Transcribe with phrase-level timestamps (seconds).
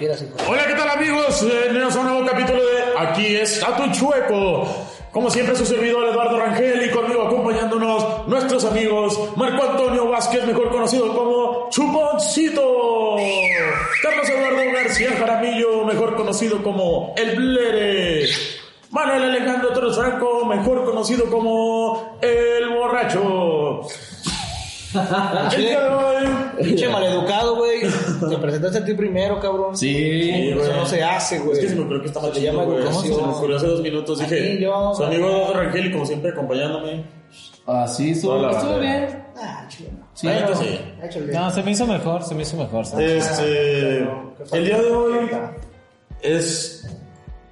[0.00, 1.44] Hola, ¿qué tal amigos?
[1.44, 4.68] Bienvenidos a un nuevo capítulo de Aquí está tu chueco.
[5.10, 10.70] Como siempre, su servidor Eduardo Rangel y conmigo acompañándonos nuestros amigos Marco Antonio Vázquez, mejor
[10.70, 13.16] conocido como Chuponcito.
[14.00, 18.28] Carlos Eduardo García Jaramillo, mejor conocido como El Blere.
[18.90, 23.80] Manuel Alejandro Torres Franco, mejor conocido como El Borracho.
[26.62, 27.80] Pinche maleducado, güey.
[28.28, 29.76] Te presentaste a ti primero, cabrón.
[29.76, 30.72] Sí, Eso güey.
[30.76, 31.52] no se hace, güey.
[31.52, 32.82] Es que se me ocurrió que estaba Se chido, llama güey.
[32.92, 34.18] Se me ocurrió hace dos minutos.
[34.18, 37.04] Dije, yo- su amigo Eduardo Rangel y como siempre acompañándome.
[37.66, 39.24] Ah, sí, estuvo, estuvo bien.
[39.36, 39.90] Ah, chido.
[40.14, 40.80] Sí, Bueno, sí.
[41.32, 42.84] No, se me hizo mejor, se me hizo mejor.
[42.98, 43.98] Este,
[44.52, 45.30] el día de hoy
[46.22, 46.88] es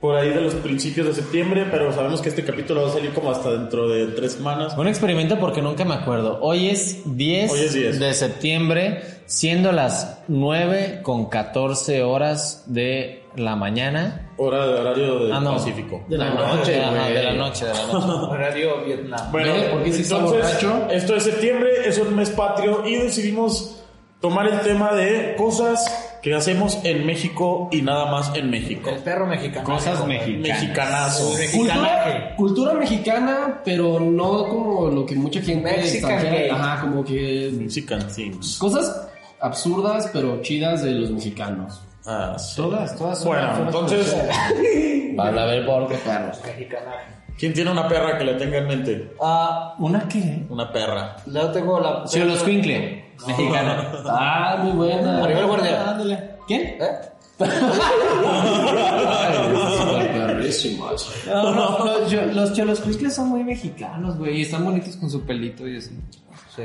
[0.01, 3.13] por ahí de los principios de septiembre, pero sabemos que este capítulo va a salir
[3.13, 4.77] como hasta dentro de tres semanas.
[4.77, 6.39] Un experimento porque nunca me acuerdo.
[6.43, 7.99] Hoy es 10, Hoy es 10.
[8.01, 14.31] de septiembre, siendo las 9 con 14 horas de la mañana.
[14.39, 15.55] Hora de horario del Ah, no.
[15.55, 16.05] Pacífico.
[16.09, 17.67] De la No, noche, de la noche, de la noche.
[18.39, 19.33] Radio Vietnam.
[19.33, 23.83] Bueno, Ve, ¿por qué si entonces, esto es septiembre, es un mes patrio y decidimos
[24.21, 28.91] tomar el tema de cosas que hacemos en México y nada más en México.
[28.91, 29.65] El perro mexicano.
[29.65, 30.61] Cosas mexicanas.
[30.61, 31.35] Mexicanazo.
[31.55, 36.53] Cultura, cultura mexicana, pero no como lo que mucha gente Mexican extranjera-.
[36.53, 38.59] Ajá, como que Mexican things.
[38.59, 39.07] cosas
[39.39, 41.81] absurdas pero chidas de los mexicanos.
[42.05, 42.57] Ah, sí.
[42.57, 44.17] Todas, todas son Bueno, entonces,
[45.17, 46.41] Para ver por qué perros.
[46.45, 47.17] Mexicanaje.
[47.39, 49.15] ¿quién tiene una perra que le tenga en mente?
[49.21, 50.45] Ah, ¿Una qué?
[50.49, 51.19] Una perra.
[51.25, 52.05] yo tengo la.
[52.05, 53.73] Sí, los Quinkle, mexicano.
[54.07, 55.21] Ah, muy buena.
[55.21, 55.91] Maribel Guardia.
[55.91, 56.31] Ándale.
[56.47, 56.63] ¿Quién?
[56.63, 56.89] ¿Eh?
[60.13, 61.11] Perrísimas.
[61.27, 64.39] No, no, los, yo- los cholos Quinkle son muy mexicanos, güey.
[64.39, 65.91] Y están bonitos con su pelito y así.
[66.55, 66.63] Sí.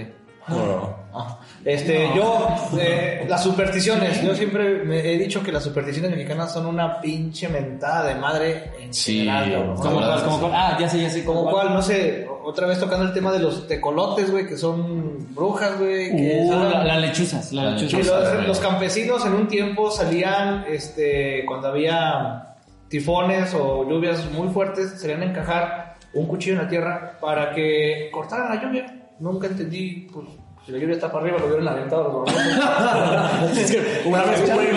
[0.47, 2.47] Ah, Este, yo,
[2.79, 7.47] eh, las supersticiones, yo siempre me he dicho que las supersticiones mexicanas son una pinche
[7.49, 9.75] mentada de madre en general, cabrón.
[9.77, 10.51] ¿Cómo cuál, cómo cuál?
[10.55, 11.23] Ah, ya sé, ya sé.
[11.25, 15.33] Como cual, no sé, otra vez tocando el tema de los tecolotes, güey, que son
[15.35, 18.33] brujas, güey, que Uh, la- las lechuzas, las Sí, lechuzas.
[18.37, 22.55] los, los campesinos en un tiempo salían, este, cuando había
[22.87, 28.09] tifones o lluvias muy fuertes, salían a encajar un cuchillo en la tierra para que
[28.11, 28.97] cortaran la lluvia.
[29.21, 30.25] Nunca entendí, pues,
[30.65, 32.23] si la lluvia está para arriba, lo hubieran aventado
[33.55, 34.67] es que una vez un güey,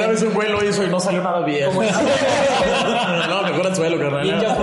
[0.00, 1.70] una vez un güey lo hizo y no salió nada bien.
[3.28, 4.22] No, mejor al suelo, carnal.
[4.22, 4.56] ninja.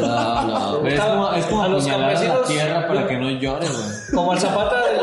[0.00, 0.86] No, no.
[0.86, 3.84] Es como, es como A los a la campesinos- tierra para que no llore, güey.
[4.14, 5.00] Como al Zapata, del,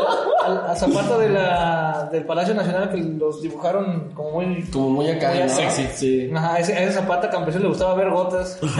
[0.50, 4.62] al, al Zapata de la, del Palacio Nacional que los dibujaron como muy...
[4.72, 5.48] Como muy acá, Muy ¿no?
[5.48, 5.86] sexy.
[5.94, 6.30] Sí.
[6.34, 8.58] Ajá, a ese, a ese Zapata campesino le gustaba ver gotas.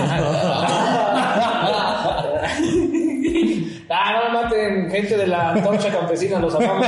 [3.89, 6.87] ah, no me maten, gente de la antorcha campesina, los amamos.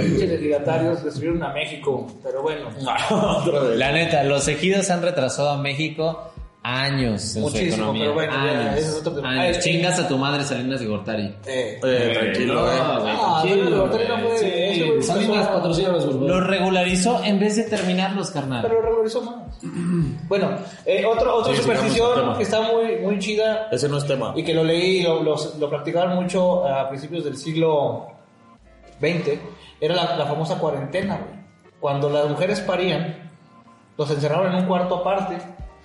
[0.00, 2.70] Pinches desligatarios destruyeron a México, pero bueno.
[3.76, 6.30] La neta, los ejidos han retrasado a México
[6.78, 8.02] años en Muchísimo, su economía.
[8.02, 9.30] pero bueno, ya, ese es otro tema.
[9.30, 9.56] años.
[9.56, 11.26] Ay, Chingas a tu madre Salinas de Gortari.
[11.46, 11.80] Eh.
[11.82, 12.78] Eh, tranquilo, No, eh.
[12.80, 13.42] Ah,
[13.76, 16.28] Gortari no fue- Sí, Salinas empezó- patrocínanos, por favor.
[16.28, 18.62] Lo regularizó en vez de terminarlos, carnal.
[18.62, 19.58] Pero regularizó más.
[20.28, 20.50] Bueno,
[20.86, 24.32] eh, otro, otra Sí, superstición que está muy, muy chida Ese no es tema.
[24.36, 28.06] y que lo leí y lo, lo, lo practicaban mucho a principios del siglo
[29.00, 29.38] XX,
[29.80, 31.40] era la, la famosa cuarentena, güey.
[31.80, 33.30] Cuando las mujeres parían,
[33.96, 35.38] los encerraron en un cuarto aparte,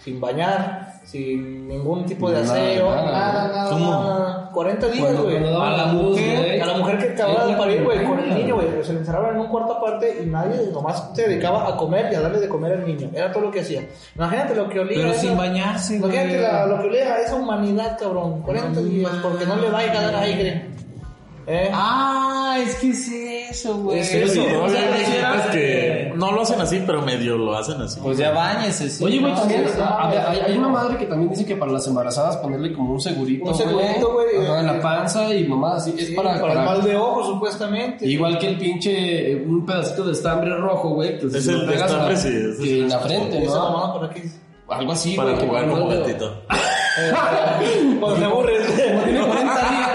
[0.03, 3.11] sin bañar, sin ningún tipo de Nada, aseo, nada.
[3.11, 3.91] nada, nada, ¿Cómo?
[3.91, 4.49] nada.
[4.53, 5.37] 40 días, güey.
[5.37, 6.59] A la mujer- güey.
[6.61, 9.35] A la mujer que acababa de parir, güey, con el niño, güey, se le encerraban
[9.35, 12.47] en un cuarto aparte y nadie nomás se dedicaba a comer y a darle de
[12.47, 13.09] comer al niño.
[13.13, 13.85] Era todo lo que hacía.
[14.15, 14.97] Imagínate lo que olía.
[14.97, 16.11] Pero esa- sin bañarse, güey.
[16.13, 18.41] Imagínate la- lo que olía a esa humanidad, cabrón.
[18.43, 20.69] 40 días, porque no le vaya a dar aire.
[21.47, 21.69] ¿Eh?
[21.71, 23.07] Ah, es que es
[23.51, 23.99] eso, güey.
[23.99, 24.41] Es eso.
[24.63, 27.99] O sea, viejitas era- que no lo hacen así, pero medio lo hacen así.
[28.01, 29.03] Pues ya bañese, sí.
[29.03, 29.39] Oye, güey, ¿no?
[29.39, 30.17] también sí, ah, sí.
[30.27, 33.45] hay, hay una madre que también dice que para las embarazadas ponerle como un segurito,
[33.45, 34.25] Un segurito, güey.
[34.59, 35.93] En la panza y mamá así.
[35.97, 38.07] Es Sí, para, para, el mal de ojo, supuestamente.
[38.07, 41.15] Igual que el pinche, eh, un pedacito de estambre rojo, güey.
[41.23, 43.69] Es si el de a estambre, sí, en la frente, Esa ¿no?
[43.71, 44.23] mamá, ¿para qué?
[44.67, 46.41] Algo así, Para jugar como gatito.
[47.99, 48.75] Cuando te aburres.
[48.75, 49.89] Tiene 40 días,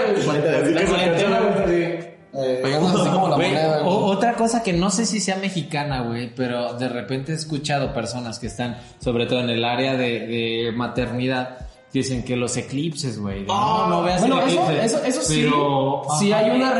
[4.41, 8.47] cosa que no sé si sea mexicana, güey, pero de repente he escuchado personas que
[8.47, 11.59] están, sobre todo en el área de, de maternidad,
[11.93, 13.43] que dicen que los eclipses, güey.
[13.45, 14.83] no, no veas Bueno, el eso, eclipse.
[14.85, 15.41] eso, eso sí.
[15.43, 16.71] Pero, sí ajá, hay una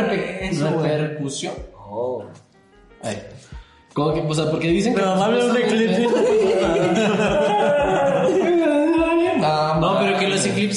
[0.42, 1.54] eso, repercusión.
[1.88, 2.24] oh.
[3.04, 3.22] Ay.
[3.94, 5.02] Como que, o sea, porque dicen que.
[5.02, 5.14] Vio
[5.52, 6.08] un eclipse.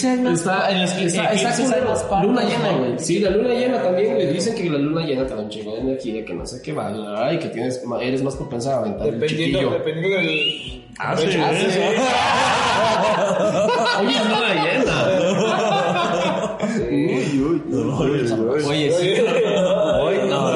[0.04, 2.78] Ah, No, Está, en los está, partes, Luna llena, ¿no?
[2.78, 2.98] güey.
[2.98, 4.32] Sí, la luna llena también, güey.
[4.32, 6.72] Dicen que la luna llena te da un chingo de energía, que no sé qué
[6.72, 9.78] va, y que tienes, eres más propensa a aventar el Dependiendo, chiquillo.
[9.78, 10.84] dependiendo del.
[10.98, 11.80] Ah, sí, Ah, sí, sí.
[14.00, 14.94] Oye, es luna llena.
[18.68, 19.08] Oye, sí.
[20.00, 20.46] Hoy no.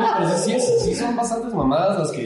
[0.00, 2.19] Oye, pero sí, sí, sí son bastantes mamadas las que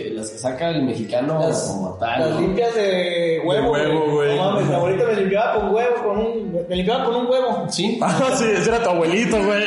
[0.44, 2.20] saca el mexicano como tal.
[2.20, 2.40] Las ¿no?
[2.40, 3.74] limpias de huevo.
[3.76, 4.36] De huevo, güey.
[4.36, 6.66] No mames, mi abuelita me limpiaba con huevo, con un.
[6.68, 7.66] Me limpiaba con un huevo.
[7.70, 7.98] Sí.
[8.02, 9.64] Ah, sí, ese era tu abuelito, güey.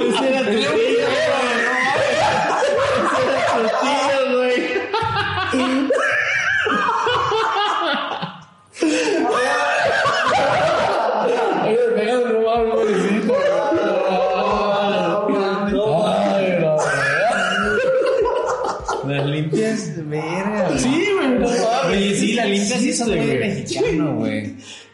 [0.00, 1.71] Ese era tu tío, güey.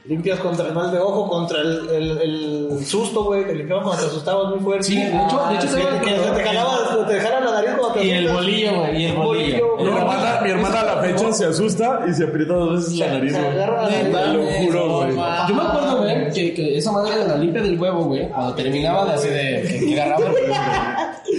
[0.08, 3.46] Limpias contra el mal de ojo, contra el, el, el susto, güey.
[3.46, 4.84] Te limpiabas cuando te asustabas muy fuerte.
[4.84, 7.70] Sí, de hecho, de hecho, que, tengo- que se te jalaba, te dejara la nariz
[7.78, 9.76] cuando te Y el bolillo, güey, y el bolillo.
[9.76, 13.06] Mi hermana, mi hermana a la fecha se asusta y se aprieta dos veces la
[13.08, 14.12] nariz, güey.
[14.12, 15.10] Te lo juro, güey.
[15.48, 18.54] Yo me acuerdo, güey, que, que esa madre de la limpia del huevo, güey, cuando
[18.54, 20.32] terminaba de así de que te agarraban,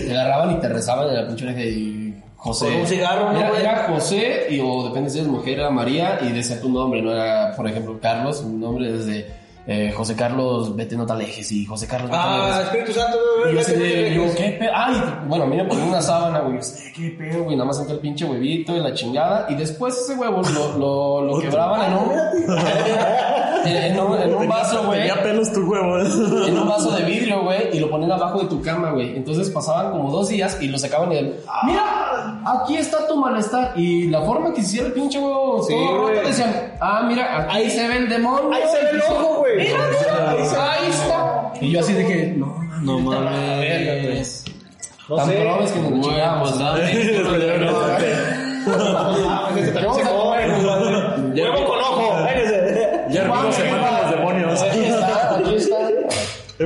[0.06, 1.99] te agarraban y te rezaban en la pinche oreja y
[2.40, 2.66] José.
[2.68, 6.32] Con un cigarro, ¿no, Era, José, y, o depende si eres mujer, era María, y
[6.32, 9.28] decía tu nombre, no era, por ejemplo, Carlos, un nombre desde
[9.68, 12.62] eh, José Carlos, vete no te alejes, y José Carlos, vete Ah.
[12.64, 13.18] Espíritu Santo,
[13.52, 14.72] Y yo así de, yo, ¿qué pedo?
[14.74, 14.96] Ay,
[15.28, 16.56] bueno, a mí me ponían una sábana, güey.
[16.56, 17.58] Yo de, ¿qué pedo, güey?
[17.58, 19.46] Nada más entró el pinche huevito y la chingada.
[19.50, 22.12] Y después ese huevo lo, lo, lo quebraban en un,
[23.66, 25.00] en, en un, en un vaso, güey.
[25.00, 26.00] Tenía pelos tu huevo.
[26.48, 27.76] En un vaso de vidrio, güey.
[27.76, 29.16] Y lo ponían abajo de tu cama, güey.
[29.16, 32.09] Entonces pasaban como dos días y lo sacaban y él, mira,
[32.46, 33.74] aquí está tu malestar.
[33.76, 36.26] Y la forma que hiciera el pinche huevo, Sí, todo roto, güey.
[36.28, 38.52] decían, ah, mira, aquí Ahí- se ve el demonio.
[38.54, 39.58] Ahí se ve el ojo, güey.
[39.58, 40.32] Mira, mira,
[40.72, 41.52] ahí, está.
[41.62, 44.44] Y yo así de que, no, No mames.
[45.10, 45.36] No Tan sé.
[45.42, 46.60] probes que nos chingamos.
[46.60, 46.82] dame.
[48.70, 51.42] Come, güey.
[51.42, 52.18] Huevo con ojo.
[53.10, 54.62] Ya hermano se matan los demonios.
[54.62, 55.78] Aquí está, aquí está.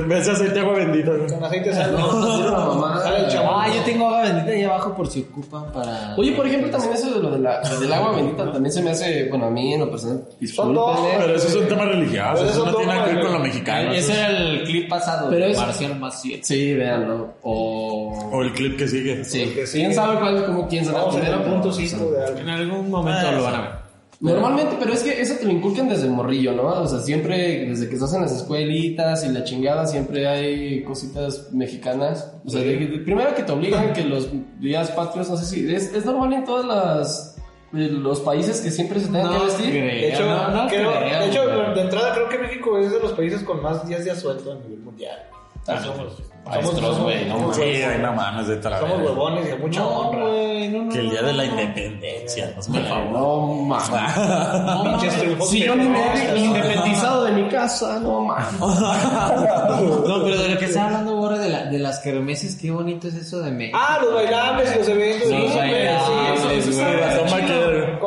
[0.04, 1.10] En vez de aceite agua bendita.
[1.12, 1.26] güey.
[1.32, 1.70] Con aceite.
[1.70, 3.02] Una mamada.
[3.02, 3.50] Sale el chaval.
[3.56, 6.14] Ah, yo tengo agua bendita ahí abajo por si ocupan para.
[6.16, 8.82] Oye, por ejemplo, también eso de lo de la, lo del agua bendita también se
[8.82, 11.16] me hace, bueno, a mí en lo personal, discúlpenme.
[11.18, 12.32] Pero eso es un tema religioso.
[12.34, 13.90] Pero Eso no tiene nada que ver con lo mexicano.
[13.92, 15.30] Ese eso es- era el clip pasado.
[15.30, 16.44] Pero de es- Marcial Maciel.
[16.44, 17.34] Sí, véanlo.
[17.42, 18.28] O...
[18.32, 19.24] O el clip que sigue.
[19.24, 20.98] Sí, quién sabe cuál, cómo, quién sabe.
[20.98, 22.38] Vamos en primero, el pero, punto o sea, 5 de algo.
[22.38, 23.83] En algún momento lo van a ver.
[24.32, 26.62] Normalmente, pero es que eso te lo inculcan desde morrillo, ¿no?
[26.68, 31.52] O sea, siempre, desde que estás en las escuelitas y la chingada, siempre hay cositas
[31.52, 32.32] mexicanas.
[32.44, 34.28] O sea, de- de- primero que te obligan que los
[34.60, 37.36] días patrios, no sé si, es, es normal en todas las,
[37.72, 39.72] de los países que siempre se tengan que vestir.
[39.74, 43.00] De hecho, no, no creo- creo, de, hecho de entrada creo que México es de
[43.00, 45.18] los países con más días de asuelto a nivel mundial.
[45.66, 46.12] Ah, somos,
[46.44, 49.80] maestros, güey, no somos- Sí, ay, no mames, de tal Somos huevones y de mucha
[49.80, 50.26] No, honra.
[50.28, 50.92] güey, no, no.
[50.92, 53.10] Que el día de la independencia, el favor.
[53.10, 53.88] No mames.
[55.00, 58.60] Pinches triunfos Si yo ni me he independizado de mi casa, no mames.
[58.60, 61.13] No, pero de lo que está hablando,
[61.44, 63.78] de, la, de las kermeses, qué bonito es eso de México.
[63.80, 65.30] Ah, los bailables los eventos.
[65.30, 66.70] Los sí, bailables, sí,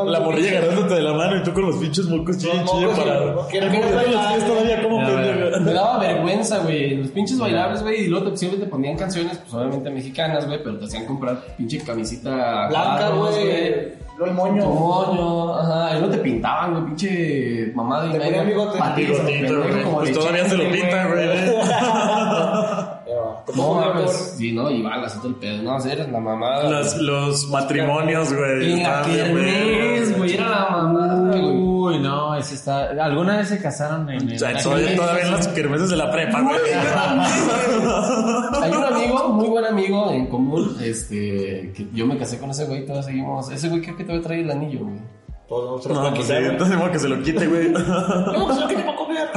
[0.06, 2.88] La que morrilla agarrándote de la mano y tú con los pinches mocos chille, chille
[2.90, 3.48] para.
[3.50, 5.00] que no todavía como.
[5.00, 6.96] Me daba vergüenza, güey.
[6.98, 8.06] Los pinches bailables, güey.
[8.06, 10.62] Y luego te- siempre te ponían canciones, pues obviamente mexicanas, güey.
[10.64, 13.98] Pero te hacían comprar pinche camisita Blanca, güey.
[14.18, 14.66] Lo el moño.
[14.66, 15.96] moño, ajá.
[15.98, 16.86] Y no te pintaban, güey.
[16.88, 18.80] Pinche mamada y Te ponían bigote.
[19.84, 21.28] Como Pues todavía se lo pintan, güey.
[23.48, 23.96] Ya No mames.
[23.96, 24.14] mejor.
[24.16, 25.64] Sí, no, y balas y todo el pedo.
[25.64, 26.70] No, eres la mamada.
[26.70, 28.66] Los, los matrimonios, güey.
[28.66, 30.18] Y la estaban bien kermés, vergas.
[30.18, 30.34] güey.
[30.34, 31.42] Era la mamada, güey.
[31.58, 32.90] Uy, no, ese está.
[33.04, 34.40] ¿Alguna vez se casaron en O el.
[34.40, 36.58] sea, todavía, todavía en las kermeses de la prepa, güey.
[38.62, 42.66] Hay un amigo, muy buen amigo en común, este, que yo me casé con ese
[42.66, 43.50] güey, todos seguimos.
[43.52, 45.00] Ese güey creo que te va a traer el anillo, güey.
[45.48, 47.70] Todos vamos a No, pues sí, entonces tengo que se lo quite, güey.
[47.72, 49.28] No, pues lo que te va a comer.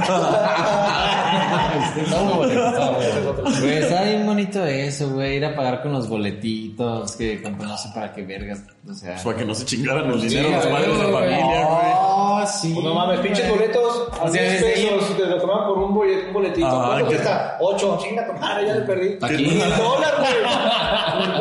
[3.46, 5.36] Este, está bien bonito eso, güey.
[5.36, 8.62] Ir a pagar con los boletitos que compré, no sé para qué vergas.
[8.88, 9.16] O sea.
[9.22, 11.92] Para que no se chingaran el dinero los padres de la familia, güey.
[11.96, 12.70] Oh, sí.
[12.74, 14.08] Pues no mames, pinches boletos.
[14.20, 16.66] A O sea, 10 desde ahí- pesos te lo tomaban por un, bolet- un boletito.
[16.66, 17.56] Ah, ¿Cuánto cuesta?
[17.60, 17.98] 8.
[18.02, 19.18] Chinga tu madre, ya le perdí.
[19.22, 19.44] Aquí.
[19.58, 21.40] Dólar, güey.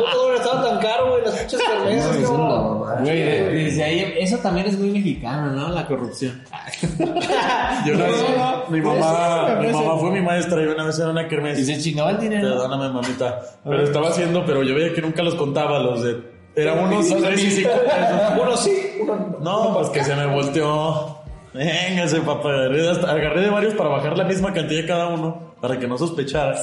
[0.80, 1.22] caro, güey.
[1.24, 2.86] Las pinches kermeses, No, no.
[3.02, 5.68] Güey, de- desde ahí, eso también es muy mexicano, ¿no?
[5.70, 6.42] La corrupción.
[7.86, 8.04] Yo No,
[8.68, 11.64] mi mamá, mi mamá fue mi maestra y una vez era una Y kermés.
[11.66, 12.48] se chingaba el dinero.
[12.50, 13.40] Perdóname, mamita.
[13.64, 16.40] Pero estaba haciendo, pero yo veía que nunca los contaba, los de.
[16.56, 18.42] Era unos tres y cinco pesos.
[18.42, 19.68] Uno sí, uno no.
[19.68, 21.16] No, pues que se me volteó.
[21.54, 22.48] Véngase, papá.
[22.50, 26.56] agarré de varios para bajar la misma cantidad cada uno, para que no sospechara.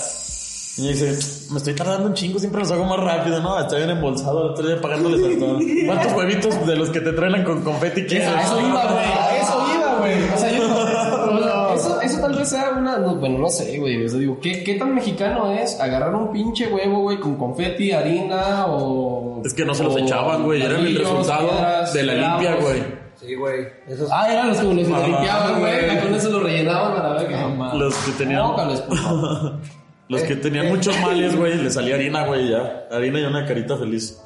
[0.77, 1.17] Y dice,
[1.51, 3.59] me estoy tardando un chingo, siempre los hago más rápido, ¿no?
[3.59, 5.63] Está bien embolsado, el otro día pagándoles a todos.
[5.87, 8.27] ¿Cuántos huevitos de los que te traen con confeti quieres?
[8.27, 9.05] A eso iba, güey.
[9.05, 10.23] A eso iba, güey.
[10.23, 10.63] O sea, yo.
[11.33, 12.99] o sea, Eso, eso tal vez sea una.
[12.99, 14.05] no, bueno, no sé, güey.
[14.05, 17.91] O sea, digo, ¿qué, ¿qué tan mexicano es agarrar un pinche huevo, güey, con confeti,
[17.91, 19.41] harina o.
[19.43, 20.61] Es que no se los echaban, güey.
[20.61, 22.83] Era el resultado piedras, de la limpia, güey.
[23.19, 23.65] Sí, güey.
[24.11, 26.01] Ah, eran los que los Ah, limpiaban, güey.
[26.01, 27.73] Con eso lo rellenaban a la verga.
[27.73, 29.53] Los que tenían, Póngales, por favor.
[30.09, 32.85] los que tenían muchos males, güey, le salía harina, güey, ya.
[32.91, 34.21] Harina y una carita feliz.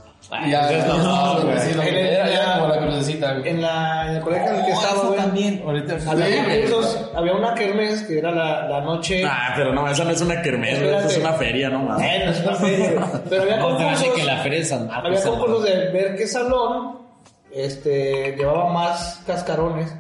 [0.50, 1.58] Ya, no, no, no, güey.
[1.88, 3.50] Era como la crucecita, güey.
[3.50, 5.20] En, la, en el colegio en el que estaba, Eso güey.
[5.20, 5.64] también.
[5.66, 6.46] Ahorita Había
[7.16, 9.24] había una kermés que era la, la noche.
[9.26, 12.08] Ah, pero no, esa no es una kermés, güey, esa es una feria, no mames.
[12.08, 12.92] Eh, no es una feria.
[13.30, 14.08] Pero había concursos.
[14.16, 15.06] que la feria de San Marcos.
[15.10, 17.00] Había concursos de ver qué salón
[17.52, 19.94] este, llevaba más cascarones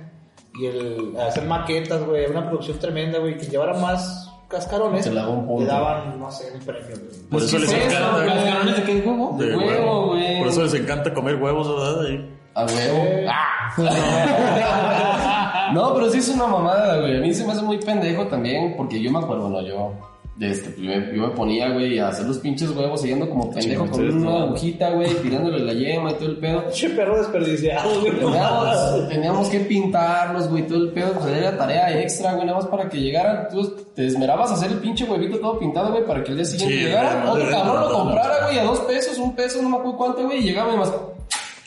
[0.59, 5.15] y el hacer maquetas, güey, una producción tremenda, güey, que llevara más cascarones, Se le
[5.15, 5.61] daba un punto.
[5.61, 7.21] le daban, no sé, un premio, güey.
[7.29, 8.25] Por eso les ¿qué es eso, encanta.
[8.25, 9.37] ¿Cascarones de qué huevo?
[9.39, 10.39] De huevo, huevo, güey.
[10.39, 12.05] Por eso les encanta comer huevos, ¿verdad?
[12.05, 12.37] Ahí.
[12.53, 13.05] A huevo.
[13.29, 13.71] Ah.
[15.73, 17.17] no, pero sí es una mamada, güey.
[17.17, 19.93] A mí se me hace muy pendejo también, porque yo me acuerdo, bueno, yo.
[20.41, 23.51] De Este, yo, me, yo me ponía, güey, a hacer los pinches huevos, siguiendo como
[23.51, 26.63] pendejo con una agujita, güey, tirándole la yema y todo el pedo.
[26.65, 28.11] Pinche perro desperdiciado, güey.
[28.11, 32.67] Teníamos, teníamos que pintarlos, güey, todo el pedo, pues era tarea extra, güey, nada más
[32.67, 33.49] para que llegaran.
[33.49, 36.45] Tú te esmerabas a hacer el pinche huevito todo pintado, güey, para que el día
[36.45, 37.31] siguiente Sí, llegara.
[37.31, 40.23] Otro no, cabrón lo comprara, güey, a dos pesos, un peso, no me acuerdo cuánto,
[40.23, 40.91] güey, y llegaba y más.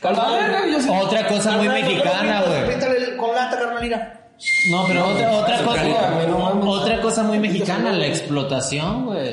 [0.02, 2.70] Yo Otra cosa muy mexicana, ¿por qué no güey.
[2.70, 4.23] Píntale con lata, carnalina.
[4.70, 5.82] No, pero otra, otra cosa,
[6.28, 9.32] no otra cosa muy mexicana, la explotación, güey.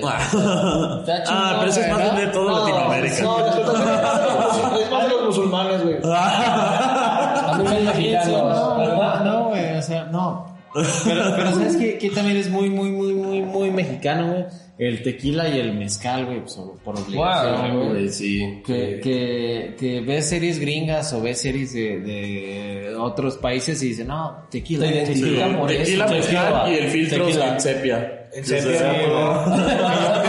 [1.27, 3.23] Ah, pero eso es más de toda Latinoamérica.
[3.23, 3.39] No,
[4.79, 5.97] es más de los- musulmanes, güey.
[9.23, 10.45] No, güey, o sea, no.
[10.73, 14.45] Pero, pero ¿sabes qué, qué también es muy, muy, muy, muy, muy mexicano, güey?
[14.83, 17.89] El tequila y el mezcal, güey, pues, por obligación, Wow, güey.
[17.89, 18.61] güey, sí.
[18.65, 24.07] Que, que, que ves series gringas o ves series de, de otros países y dicen,
[24.07, 24.91] no, tequila.
[24.91, 26.07] Tequila.
[26.07, 27.59] mezcal y el filtro Tequila.
[27.59, 28.20] sepia.
[28.33, 28.45] En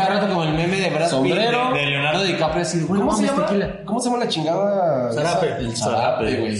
[0.09, 1.71] rato como el meme de Brad Pitt, Sombrero.
[1.73, 3.47] de, de Leonardo DiCaprio, así, güey, ¿Cómo se llama?
[3.47, 3.85] tequila.
[3.85, 5.13] ¿Cómo se llama la chingada?
[5.13, 5.47] Zarape.
[5.59, 6.59] El Zarape, güey.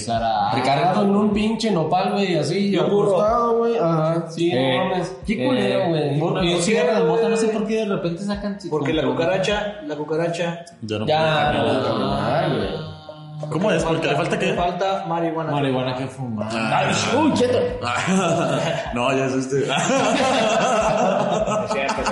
[0.55, 3.77] Recargado en un pinche nopal, güey, así, acostado, güey.
[3.77, 5.17] Ajá, sí, Eh, no mames.
[5.27, 6.19] Qué eh, culero, güey.
[6.19, 8.59] burro y un cigarro de mota, no sé por qué de repente sacan...
[8.71, 10.65] Porque la cucaracha, la cucaracha.
[10.83, 12.92] Ya no Ya, güey.
[13.51, 13.83] ¿Cómo es?
[13.83, 14.55] Porque le falta Le que.
[14.55, 15.51] falta marihuana.
[15.53, 16.49] Marihuana que fuma.
[17.19, 17.59] Uy, cheto.
[18.95, 19.67] No, ya es este.
[19.73, 22.07] No es cierto,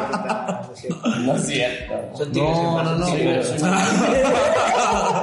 [0.60, 1.20] no es cierto.
[1.20, 1.94] No es cierto.
[2.32, 3.06] No, no, no,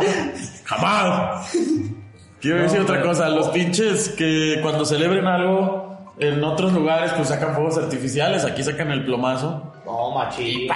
[0.65, 1.51] Jamás.
[2.41, 3.29] Quiero decir otra cosa.
[3.29, 8.43] Los pinches que cuando celebren algo en otros lugares, pues sacan fuegos artificiales.
[8.45, 9.66] Aquí sacan el plomazo.
[9.87, 10.67] No, machín.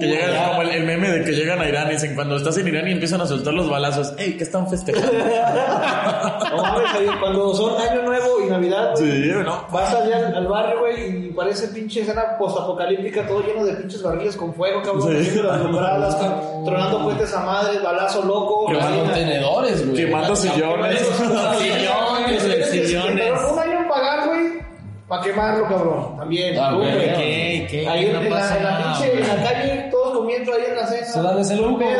[0.00, 2.56] Que llegan como el, el meme de que llegan a Irán y dicen cuando estás
[2.56, 4.14] en Irán y empiezan a soltar los balazos.
[4.18, 5.12] ¡Ey, qué están festejando!
[6.46, 6.62] No
[7.20, 9.66] cuando son Año Nuevo y Navidad, Sí, ¿no?
[9.70, 14.02] vas allá al, al barrio, güey, y parece pinche escena postapocalíptica, todo lleno de pinches
[14.02, 15.40] barriles con fuego, cabrón, Sí.
[15.42, 16.18] las
[16.64, 18.72] tronando puentes a madre, balazo loco.
[18.72, 19.02] Los Marina.
[19.04, 20.04] contenedores, güey.
[20.06, 21.00] Quemando sillones.
[21.58, 23.32] Sillones, sillones.
[25.08, 26.58] Para quemarlo, cabrón, también.
[26.58, 26.76] Ah.
[26.80, 27.86] ¿Qué?
[27.88, 30.62] Ahí No en, la, pasa en la nada, pinche, en la calle, todos comiendo ahí
[30.68, 31.06] en la cena.
[31.06, 31.90] Se dan ese lujo, güey,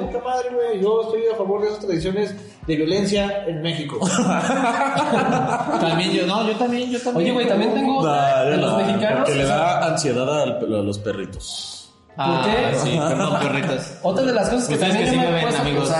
[0.00, 0.80] puta madre, güey.
[0.82, 2.34] Yo estoy a favor de esas tradiciones
[2.66, 3.98] de violencia en México.
[5.80, 7.24] También yo, no, yo también, yo también.
[7.26, 9.18] Oye, güey, también tengo otra de los mexicanos.
[9.20, 11.92] Porque le da ansiedad al- a los perritos.
[12.16, 12.78] Ah, ¿Por qué?
[12.78, 13.98] sí, perdón, perritas.
[14.02, 15.92] Otra de las cosas que Ustedes que también sí yo me ven, amigos.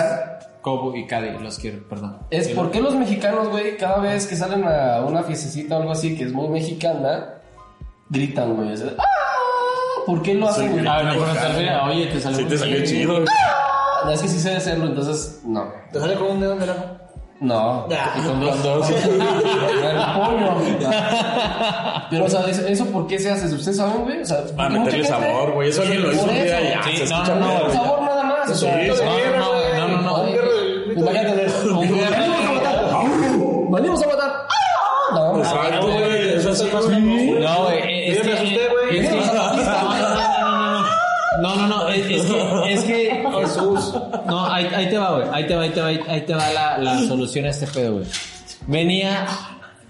[0.62, 2.18] Cobo y Cady, los quiero, perdón.
[2.30, 5.92] es por qué los mexicanos, güey, cada vez que salen a una fiestecita o algo
[5.92, 7.34] así que es muy mexicana,
[8.08, 8.70] gritan, güey.
[8.98, 9.02] ¡Ah!
[10.06, 10.86] ¿Por qué lo hacen, güey?
[10.86, 12.86] A ver, no, bueno, te oye, te salió Sí, muy te salió bien.
[12.88, 13.24] chido.
[14.04, 15.66] No, es que sí sé hacerlo, entonces, no.
[15.92, 16.84] ¿Te sale con un dedo en el ajo?
[17.40, 17.86] No.
[17.90, 18.14] Ah.
[18.18, 18.90] Y con dos.
[18.90, 19.18] El
[20.14, 20.56] pollo.
[22.10, 23.46] Pero, o sea, eso, ¿eso por qué se hace?
[23.54, 24.20] ¿Ustedes saben, güey?
[24.20, 25.68] O sea, Para porque mucha meterle gente- sabor, güey.
[25.70, 26.64] Eso alguien lo hizo un día eso.
[26.64, 26.82] y ya.
[26.82, 28.50] Sí, se no, escucha no, sabor nada más.
[28.50, 29.02] o sea, Sí, sí.
[29.04, 29.41] No, no,
[31.02, 31.46] Imagínate,
[33.70, 34.46] venimos a matar.
[35.12, 35.46] No, mames.
[35.48, 36.34] Exacto, güey.
[36.34, 37.00] Eso sí, más güey.
[37.40, 39.08] No, güey, es me asusté, güey.
[41.40, 43.94] No, no, no, no, es, es que, es que, Jesús.
[44.26, 46.50] no, ahí, ahí te va, güey, ahí te va, ahí te va, ahí te va
[46.50, 48.06] la, la solución a este pedo, güey.
[48.66, 49.26] Venía,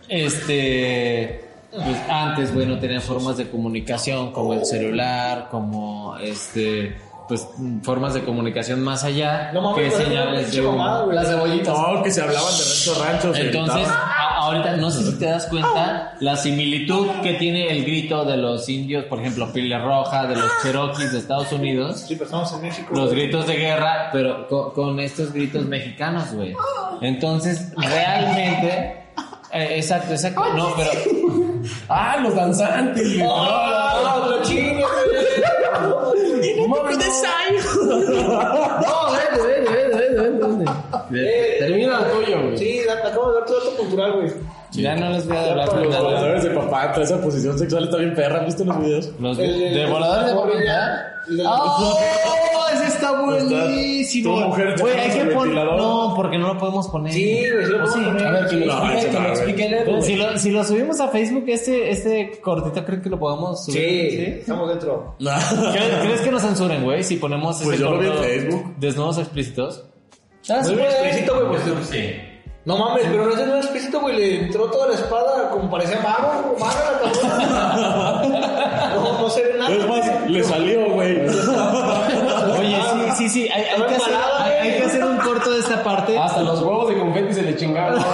[0.09, 6.97] este, pues antes, güey, no tenía formas de comunicación como el celular, como, este,
[7.29, 7.47] pues,
[7.83, 11.07] formas de comunicación más allá No que señales de humo.
[11.13, 11.79] Las cebollitas.
[11.79, 13.35] No, que se hablaban de rancho a rancho.
[13.35, 13.89] se Entonces,
[14.37, 18.69] ahorita no sé si te das cuenta la similitud que tiene el grito de los
[18.69, 22.01] indios, por ejemplo, Pile Roja, de los Cherokees de Estados Unidos.
[22.01, 22.89] Sí, pero estamos en México.
[22.95, 23.23] Los güey.
[23.23, 26.55] gritos de guerra, pero con, con estos gritos mexicanos, güey.
[27.01, 29.05] Entonces, realmente.
[29.53, 30.43] eh, exacto, exacto.
[30.55, 30.91] No, pero.
[31.89, 33.29] Ah, los danzantes, güey.
[33.31, 33.72] ¡Ah,
[38.83, 40.71] No, vete, vete, vete, vete, vete.
[41.15, 42.59] Eh, Termina el tuyo, güey.
[42.59, 44.33] Sí, da- acabo de dar todo dato cultural, güey.
[44.73, 46.01] Ya no les voy a hablar Los de nada.
[46.03, 49.11] voladores de papá, toda esa posición sexual está bien perra, ¿han visto los videos?
[49.21, 50.49] Los El de- de voladores de papá.
[51.47, 51.99] ¡Oh!
[52.75, 54.35] Ese está buenísimo.
[54.41, 55.55] tu mujer Güey, hay que poner.
[55.67, 57.13] No, porque no lo podemos poner.
[57.13, 58.27] Sí, güey, sí lo podemos poner.
[58.27, 59.33] A ver, que lo No, explique, ese que no, lo güey.
[59.37, 60.03] explique él, Pero güey.
[60.03, 63.79] si lo, si lo subimos a Facebook, este, este cortito, ¿creen que lo podemos subir?
[64.11, 65.15] Sí, estamos dentro.
[65.19, 67.03] ¿Crees, crees que nos censuren, güey?
[67.05, 68.75] Si ponemos Pues ese yo lo vi en Facebook.
[68.79, 69.85] Desnudos explícitos.
[70.49, 71.87] Ah, sí, explícito, güey, pues.
[71.89, 72.11] Sí.
[72.65, 74.17] No mames, pero no es no es explícito, güey.
[74.17, 78.49] Le entró toda la espada como parecía mago, maga la cabrona.
[78.95, 79.75] No, no se ve nada.
[79.75, 81.21] Es más, le salió, güey.
[81.21, 83.49] Oye, sí, sí, sí.
[83.49, 86.17] Hay, que hacer, hay, que hacer un corto de esta parte.
[86.17, 88.01] Hasta los huevos de confeti se le chingaron.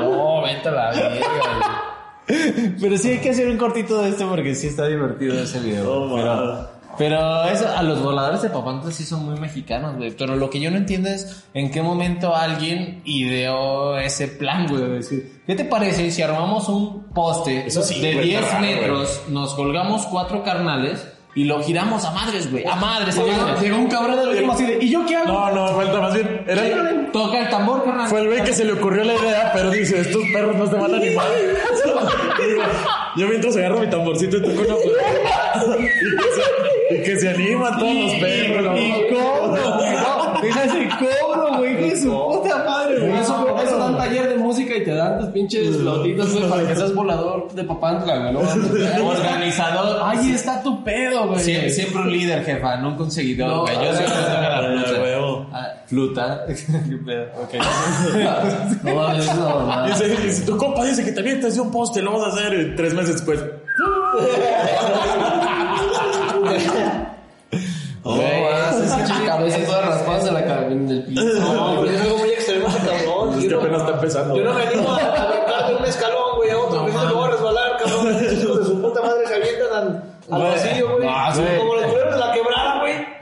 [0.00, 1.82] No, no, vete a la verga,
[2.80, 6.14] Pero sí hay que hacer un cortito de esto porque sí está divertido ese video.
[6.14, 6.77] Pero.
[6.98, 10.10] Pero eso, a los voladores de Papantos sí son muy mexicanos, güey.
[10.10, 15.00] Pero lo que yo no entiendo es en qué momento alguien ideó ese plan, güey.
[15.46, 19.54] ¿qué te parece si armamos un poste sí, de güey, 10 está raro, metros, nos
[19.54, 21.06] colgamos cuatro carnales
[21.40, 22.66] y lo giramos a madres, güey?
[22.66, 23.60] A madres, a madres.
[23.60, 25.28] Llegó un cabrón al último así de, ¿y yo qué hago?
[25.28, 26.42] No, no, falta más bien.
[26.46, 28.08] Era el- Toca el tambor, carnal.
[28.08, 30.74] fue el güey que se le ocurrió la idea, pero dice, estos perros no se
[30.76, 31.26] van a animar.
[32.46, 32.62] Digo,
[33.16, 34.74] Yo mientras agarro mi tamborcito y toco una
[35.78, 38.78] y, que se, y que se animan todos los perros.
[38.80, 39.92] Y cobro, güey.
[39.94, 40.34] No,
[41.58, 41.76] güey.
[41.90, 43.20] Que su puta madre, Por güey.
[43.20, 46.66] eso, por eso dan taller de música y te dan tus pinches flautitas, güey, para
[46.66, 48.32] que seas volador de papantla, güey.
[48.32, 48.40] ¿no?
[49.08, 50.00] Organizador.
[50.04, 51.40] Ahí está tu pedo, güey.
[51.40, 53.74] Siempre, siempre un líder, jefa, nunca un seguidor, No, güey.
[53.74, 55.02] Yo siempre toco la Ah, flauta.
[55.02, 55.46] huevo.
[55.52, 56.44] Ah, Fluta.
[56.46, 57.54] Qué pedo, ok.
[58.84, 59.86] No mames, no, no.
[59.86, 62.92] Dice, tu compa dice que también te hace un poste, lo vas a hacer tres
[62.94, 63.40] meses después.
[69.44, 71.24] No, cabeza toda raspada en la cabeza en el piso.
[71.24, 73.38] No, pero es algo muy extremo cabrón.
[73.38, 74.36] Es Yo que no- apenas está empezando.
[74.36, 76.86] Yo no me animo a a brincar de un escalón, güey, a otro.
[76.88, 78.06] se me voy a resbalar, cabrón.
[78.42, 80.50] Hijos de su puta madre se avientan al, Güey.
[80.50, 81.08] vacío, güey.
[81.10, 81.42] Ah, sí.
[81.58, 83.18] Como los culeros de la quebrada, güey.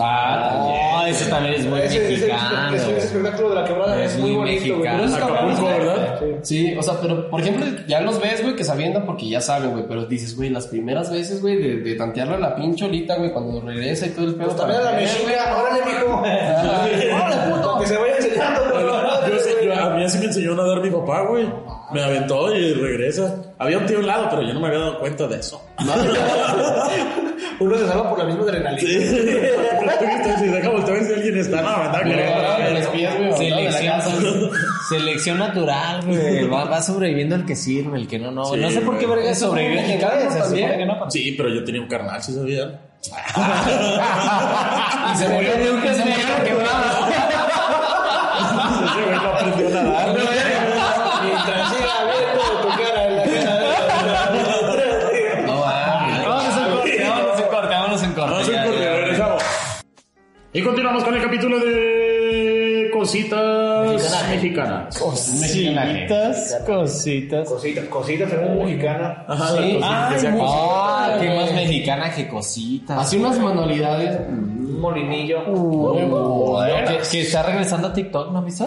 [0.00, 0.52] Ah,
[1.00, 2.74] No, ese también es muy mexicano.
[2.74, 4.88] ese, ese espectáculo de la quebrada Es es, muy muy bonito, güey.
[4.88, 6.11] Acapulco, güey, ¿verdad?
[6.42, 9.40] Sí, o sea, pero por ejemplo, ya los ves, güey, que se avientan porque ya
[9.40, 12.84] saben, güey, pero dices, güey, las primeras veces, güey, de, de tantearle a la pinche
[12.84, 14.46] olita, güey, cuando regresa y todo el pedo.
[14.46, 16.18] Pues también a la mexica, órale, mijo.
[16.22, 17.78] Órale, puto.
[17.80, 21.48] Que se vaya enseñando, yo- a mí así me enseñó a nadar mi papá, güey.
[21.92, 23.36] Me aventó y regresa.
[23.58, 25.62] Había un tío a un lado, pero yo no me había dado cuenta de eso.
[27.60, 28.80] Uno se salva por la misma adrenalina.
[28.80, 28.98] Sí,
[30.46, 31.62] deja voltear a ver si alguien está.
[31.62, 33.36] No, me No, queriendo.
[34.98, 36.46] Selección, natural, güey.
[36.48, 38.44] Va, va sobreviviendo el que sirve, el que no, no.
[38.46, 39.80] Sí, no sé por qué verga en también.
[39.80, 41.10] supone que no.
[41.10, 42.78] Sí, pero yo tenía un carnal, ¿sí sabían?
[45.12, 47.08] Y se murió de un casmero quebrado.
[48.84, 50.08] Ese güey no aprendió a nadar.
[51.24, 53.54] Mientras siga viendo tu cara en la cara.
[55.46, 56.28] No, mames.
[56.28, 58.30] Vámonos en corte, vámonos en corte, vámonos en corte.
[58.32, 58.92] Vamos a ya, ir con- ya.
[58.96, 59.42] regresamos.
[60.52, 62.01] Y continuamos con el capítulo de
[63.02, 64.98] cositas mexicanas.
[64.98, 67.48] Cositas, cositas.
[67.48, 69.24] Cositas, cositas en un mexicana.
[69.28, 69.80] Ajá, Sí.
[69.82, 70.40] Ay, muy-.
[70.44, 72.98] Ah, qué más mexicana que cositas.
[72.98, 74.20] Así unas manualidades.
[74.28, 75.40] Un molinillo.
[75.46, 76.84] Joder.
[76.84, 78.66] Que, que está regresando a TikTok, ¿no visto?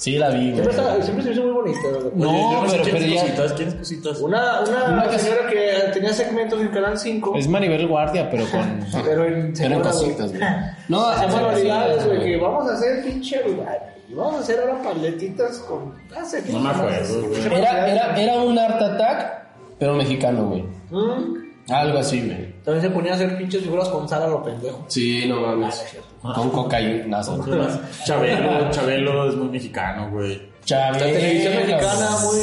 [0.00, 0.54] Sí, la vi, güey.
[0.64, 1.78] Siempre, está- siempre se hizo muy bonita.
[2.14, 4.18] No, pero- quién es pero ya- cositas, ¿quién es cositas?
[4.20, 7.34] Una, una, Una que- señora que tenía segmentos en Canal 5.
[7.36, 8.80] Es Maribel Guardia, pero con.
[9.04, 10.42] Pero en Pero en cositas, güey.
[10.88, 12.30] No, Hacen hacen manualidades, güey, güey.
[12.30, 13.56] que vamos a hacer pinche, güey.
[14.08, 15.94] y Vamos a hacer ahora paletitas con.
[16.18, 17.58] hace No me acuerdo, güey.
[17.58, 19.44] Era, era, era un Art Attack,
[19.78, 20.62] pero mexicano, güey.
[20.90, 21.70] Mm.
[21.70, 22.49] Algo así, güey.
[22.64, 24.84] También se ponía a hacer pinches figuras con sal a lo pendejo.
[24.88, 25.84] Sí, no mames.
[26.22, 27.20] Con cocaína.
[28.04, 30.50] Chabelo, Chabelo es muy mexicano, güey.
[30.68, 32.38] La televisión mexicana muy.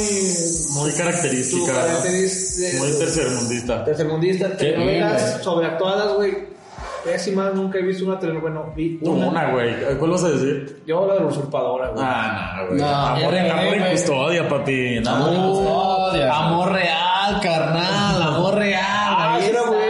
[0.82, 1.72] Muy característica.
[1.72, 3.84] característica- Muy tercermundista.
[3.84, 5.44] Tercermundista, telenovelas güey.
[5.44, 6.48] sobreactuadas, güey.
[7.04, 8.60] Pésimas, nunca he visto una telenovela.
[8.60, 9.28] Bueno, vi Tú una.
[9.28, 9.72] una, güey.
[9.98, 10.82] ¿Cuál vas a decir?
[10.86, 12.04] Yo la de la usurpadora, güey.
[12.06, 12.80] Ah, no, güey.
[12.80, 15.00] No, amor, RBD, amor y custodia, papi.
[15.00, 15.10] No.
[15.10, 16.32] Amor y custodia.
[16.36, 18.82] Amor real, carnal, amor real.
[18.84, 19.87] Ah, era güey.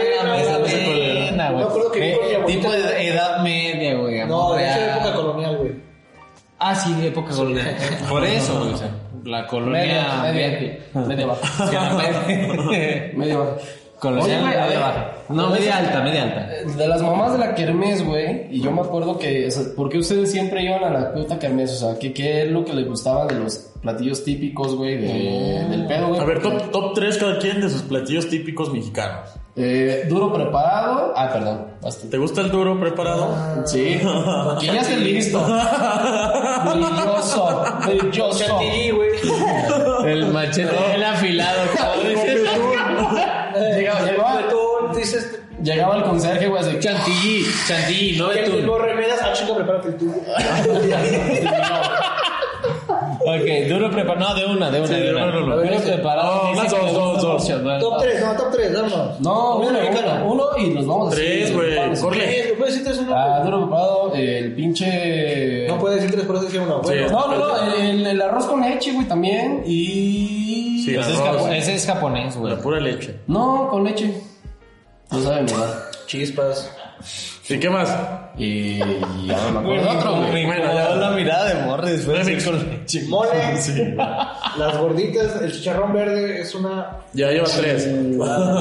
[1.99, 2.45] Con mi abuelita.
[2.47, 4.25] Tipo de edad media, güey.
[4.27, 5.71] no, de hecho, época colonial, güey.
[6.59, 7.75] Ah, sí, de época colonial.
[8.09, 8.73] Por eso, güey.
[9.25, 10.21] La colonia...
[10.33, 11.71] Media, baja.
[13.15, 13.55] Media- baja.
[13.99, 15.11] Colonia Oye, güey, a media baja.
[15.27, 16.47] No, media alta, media alta.
[16.77, 19.89] De las mamás de la kermés, güey, y yo me acuerdo que, o sea, ¿por
[19.89, 21.73] qué ustedes siempre iban a la puta kermés?
[21.73, 25.65] O sea, ¿qué, qué es lo que les gustaba de los platillos típicos, güey, de-
[25.69, 26.21] del pedo, güey?
[26.21, 29.31] A ver, top, top 3 cada quien de sus platillos típicos mexicanos.
[29.55, 31.13] Eh, duro preparado.
[31.15, 31.67] Ah, perdón.
[31.81, 32.09] basta.
[32.09, 33.65] ¿Te gusta el duro preparado?
[33.65, 33.99] Sí,
[34.59, 35.39] que ya esté listo.
[36.65, 38.39] Brilloso, brilloso.
[38.39, 39.09] Chantilly, güey.
[40.05, 42.03] El machete, el afilado, cabrón.
[43.75, 44.01] Llegaba,
[45.61, 49.19] llegaba, el conserje, güey, así, Chantilly, chantilly, no que tú remedias.
[49.21, 50.13] Ah, chico, prepárate el tuyo.
[53.35, 54.29] Ok, duro preparado.
[54.29, 55.25] No, de una, de una, Sí, de una.
[55.25, 55.55] no, no.
[55.57, 56.43] Duro preparado.
[56.43, 57.79] No, más que dos, dos, dos.
[57.79, 59.19] Top 3, no, top 3, vámonos.
[59.19, 61.21] No, uno, uno, uno, y nos vamos así.
[61.21, 62.39] Tres, güey, corre.
[62.49, 63.15] Eh, ¿Puedes decir tres o no?
[63.15, 65.65] Ah, duro preparado, el pinche...
[65.67, 66.81] No puedes decir tres, por eso dije uno.
[66.81, 67.13] Bueno, Sí.
[67.13, 69.63] No, no, no, el, el arroz con leche, güey, también.
[69.65, 70.83] Y...
[70.85, 71.41] Sí, Ese es, arroz.
[71.43, 72.53] japo- ese es japonés, güey.
[72.53, 73.19] La pura leche.
[73.27, 74.13] No, con leche.
[75.11, 75.83] No sabe verdad.
[76.07, 76.71] chispas.
[77.49, 77.95] ¿Y qué más?
[78.37, 78.85] Y ya
[79.51, 80.45] no me acuerdo otro, güey.
[80.45, 80.95] Bueno, ya.
[80.95, 83.03] la mirada de morre después de con leche.
[83.07, 83.95] Mole, Sí.
[84.57, 86.97] las gorditas, el chicharrón verde es una.
[87.13, 87.89] Ya lleva tres.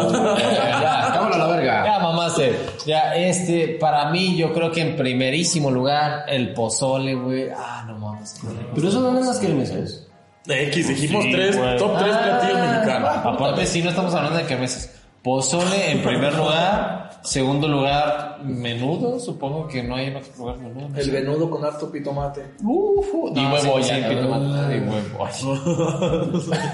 [0.08, 1.84] Ya, cámara a la verga.
[1.84, 2.58] Ya, mamaste.
[2.86, 7.48] Ya, este, para mí, yo creo que en primerísimo lugar, el pozole, güey.
[7.56, 8.40] Ah, no mames.
[8.74, 10.06] Pero eso no es las kermeses.
[10.46, 11.76] X, dijimos Sí, tres, güey.
[11.76, 13.10] top tres platillos mexicanos.
[13.24, 14.94] Aparte, sí, no estamos hablando de kermeses.
[15.22, 17.07] Pozole en primer lugar.
[17.22, 19.18] Segundo lugar, menudo.
[19.18, 20.88] Supongo que no hay en otro lugar menudo.
[20.88, 21.10] no El sé.
[21.10, 22.42] venudo con harto pitomate.
[22.62, 23.32] Ufu.
[23.34, 24.08] Y No, huevo sí, ya, sí, ¿no?
[24.08, 24.76] pitomate.
[24.76, 25.28] Y huevo.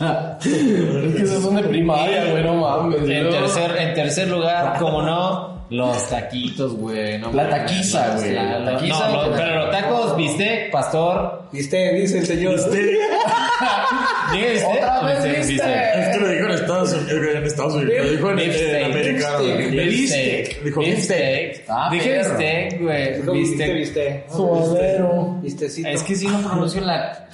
[0.00, 3.08] Es que esos son de primaria, güey, no mames.
[3.08, 3.30] En ¿no?
[3.30, 7.18] tercer, en tercer lugar, como no, los taquitos, güey.
[7.18, 8.32] No, La taquiza, güey.
[8.34, 11.44] La- La taquiza, no, pero los tacos, bistec, pastor.
[11.52, 11.94] ¿Viste?
[11.94, 12.56] Dice el señor.
[12.70, 14.68] ¿Diga bistec?
[14.76, 15.46] Otra o vez bistec?
[15.48, 15.96] bistec.
[15.96, 19.38] Es que lo dijo en Estados Unidos, en Estados Unidos, lo dijo en, en americano.
[19.70, 20.62] Bistec.
[20.64, 21.64] Dijo Bistec.
[21.68, 23.22] Ah, bistec, güey.
[23.22, 23.74] Bistec.
[23.74, 24.24] ¿Viste?
[24.30, 25.38] Suadero.
[25.42, 25.88] Vistecito.
[25.88, 27.28] Es que si no pronuncio la...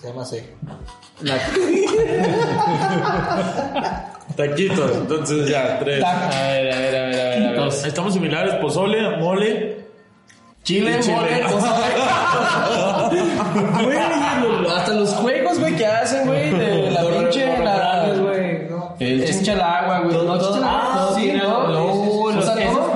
[0.00, 0.38] Se llama así.
[1.22, 1.38] la
[4.36, 6.02] Taquitos, entonces ya, tres.
[6.04, 7.58] a ver, a ver, a ver, a ver.
[7.58, 7.86] A ver.
[7.86, 9.84] Estamos similares, pozole, mole.
[10.64, 11.14] Chile, Chile.
[11.14, 11.42] mole,
[13.84, 13.98] Güey,
[14.76, 18.14] hasta los juegos, güey, que hacen, güey, de la pinche, la...
[18.18, 18.68] güey.
[18.68, 18.96] No.
[18.98, 20.16] El chincha al agua, güey.
[20.26, 21.68] No, chincha al agua, sí, ¿no?
[21.68, 22.92] No, O los sea, esos todo-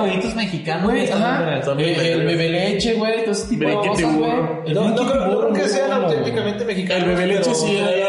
[0.77, 0.83] mexicanos.
[0.83, 1.61] Güey, están ajá.
[1.77, 4.73] El, bebe leche, güey, todo ese tipo de cosas, güey.
[4.73, 5.91] No, creo, que güey.
[5.91, 7.03] auténticamente mexicanos.
[7.03, 8.01] El bebe leche sí hay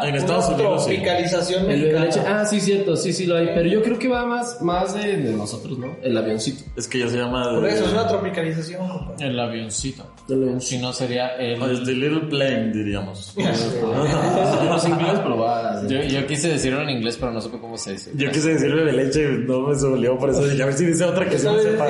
[0.00, 0.90] una- en Estados una Unidos, sí.
[0.90, 2.04] Tropicalización El bebe mexicana.
[2.06, 3.46] leche, ah, sí, cierto, sí, sí lo hay.
[3.54, 5.96] Pero yo creo que va más, más de, de nosotros, ¿no?
[6.02, 6.64] El avioncito.
[6.76, 7.54] Es que ya se llama.
[7.54, 9.26] Por eso es una tropicalización, compadre.
[9.28, 10.04] El avioncito.
[10.28, 10.70] El avioncito.
[10.76, 11.60] Si no sería el...
[11.62, 13.34] Es The Little Plane, diríamos.
[13.36, 15.82] No sé inglés, pero va.
[15.86, 18.10] Yo, yo quise decirlo en inglés, pero no supe cómo se dice.
[18.14, 20.86] Yo quise decir bebe leche y no me solió, por eso dije, a ver si
[20.86, 21.86] dice otra que sí me sepa.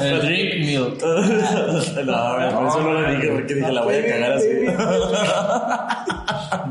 [0.00, 1.02] El drink milk.
[2.04, 4.46] No, por eso no lo dije, porque dije, la voy a cagar así.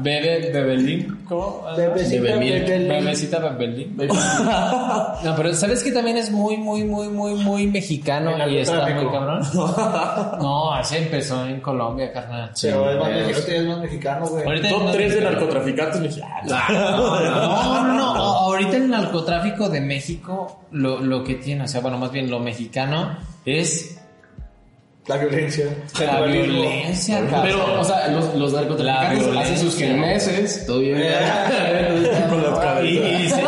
[0.02, 1.24] Bebe, bebelín.
[1.28, 1.63] ¿Cómo?
[1.78, 2.63] Bebecita, Bebemil.
[2.63, 2.88] bebelín.
[2.89, 3.98] Bebecita bebelín.
[5.24, 9.06] No, pero ¿sabes que también es muy, muy, muy, muy, muy mexicano y está muy
[9.12, 9.42] cabrón?
[10.39, 12.52] No, ese empezó en Colombia, carnal.
[12.62, 14.46] Pero es más, es más mexicano, güey.
[14.46, 16.52] Ahorita Top no- 3 de narcotraficantes mexicanos.
[16.52, 18.24] No, no, no, no.
[18.50, 22.39] Ahorita el narcotráfico de México, lo, lo que tiene, o sea, bueno, más bien lo
[22.39, 23.99] mexicano es
[25.08, 25.66] La violencia.
[26.00, 27.42] la violencia, cabrón.
[27.44, 30.98] Pero, o sea, los, los narcotraficantes hacen sus kermeses, todo bien.
[32.30, 33.38] Con las cabezas.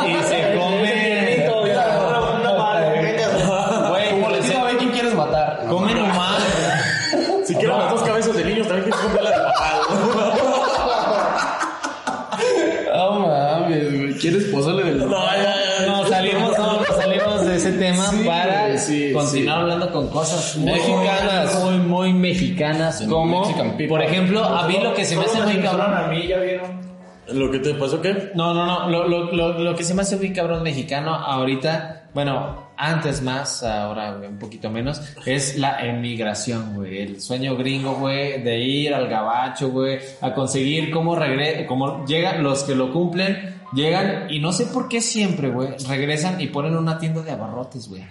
[19.25, 19.61] Continuar sí.
[19.61, 21.63] hablando con cosas Mexicanas.
[21.63, 23.43] muy, muy mexicanas, The como,
[23.89, 25.93] por ejemplo, a mí lo que se me hace muy cabrón.
[25.93, 26.91] A mí ya vieron.
[27.27, 28.31] ¿Lo que te pasó qué?
[28.35, 32.09] No, no, no, lo, lo, lo, lo que se me hace muy cabrón mexicano ahorita,
[32.13, 36.97] bueno, antes más, ahora un poquito menos, es la emigración, güey.
[36.99, 42.43] El sueño gringo, güey, de ir al gabacho, güey, a conseguir cómo regre como llegan
[42.43, 46.75] los que lo cumplen, llegan y no sé por qué siempre, güey, regresan y ponen
[46.75, 48.03] una tienda de abarrotes, güey.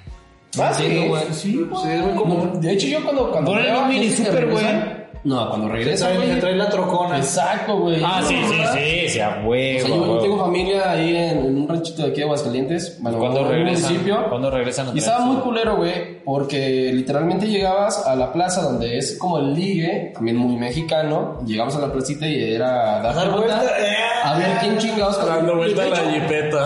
[0.58, 1.04] Ah, sí.
[1.08, 1.22] güey.
[1.32, 2.60] Sí, Sí, es muy común.
[2.60, 3.30] De hecho, yo cuando.
[3.30, 5.00] cuando Ponen a un mini super, güey.
[5.22, 6.32] No, cuando regresa, trae, güey.
[6.32, 7.18] se trae la trocona.
[7.18, 8.02] Exacto, güey.
[8.02, 9.86] Ah, sí, sí, sí, sí, a O huevo.
[9.86, 12.96] sea, yo, a tengo familia ahí en, en un ranchito de aquí de Aguascalientes.
[13.02, 13.82] Bueno, ¿Cuándo en un regresan?
[13.90, 14.28] municipio.
[14.30, 18.96] ¿Cuándo regresan a Y estaba muy culero, güey, porque literalmente llegabas a la plaza donde
[18.96, 21.38] es como el ligue, también muy mexicano.
[21.44, 23.96] Llegamos a la placita y era dar vuelta, vuelta, eh.
[24.24, 25.26] a ver quién chingados.
[25.26, 26.64] Dando vuelta a la jipeta.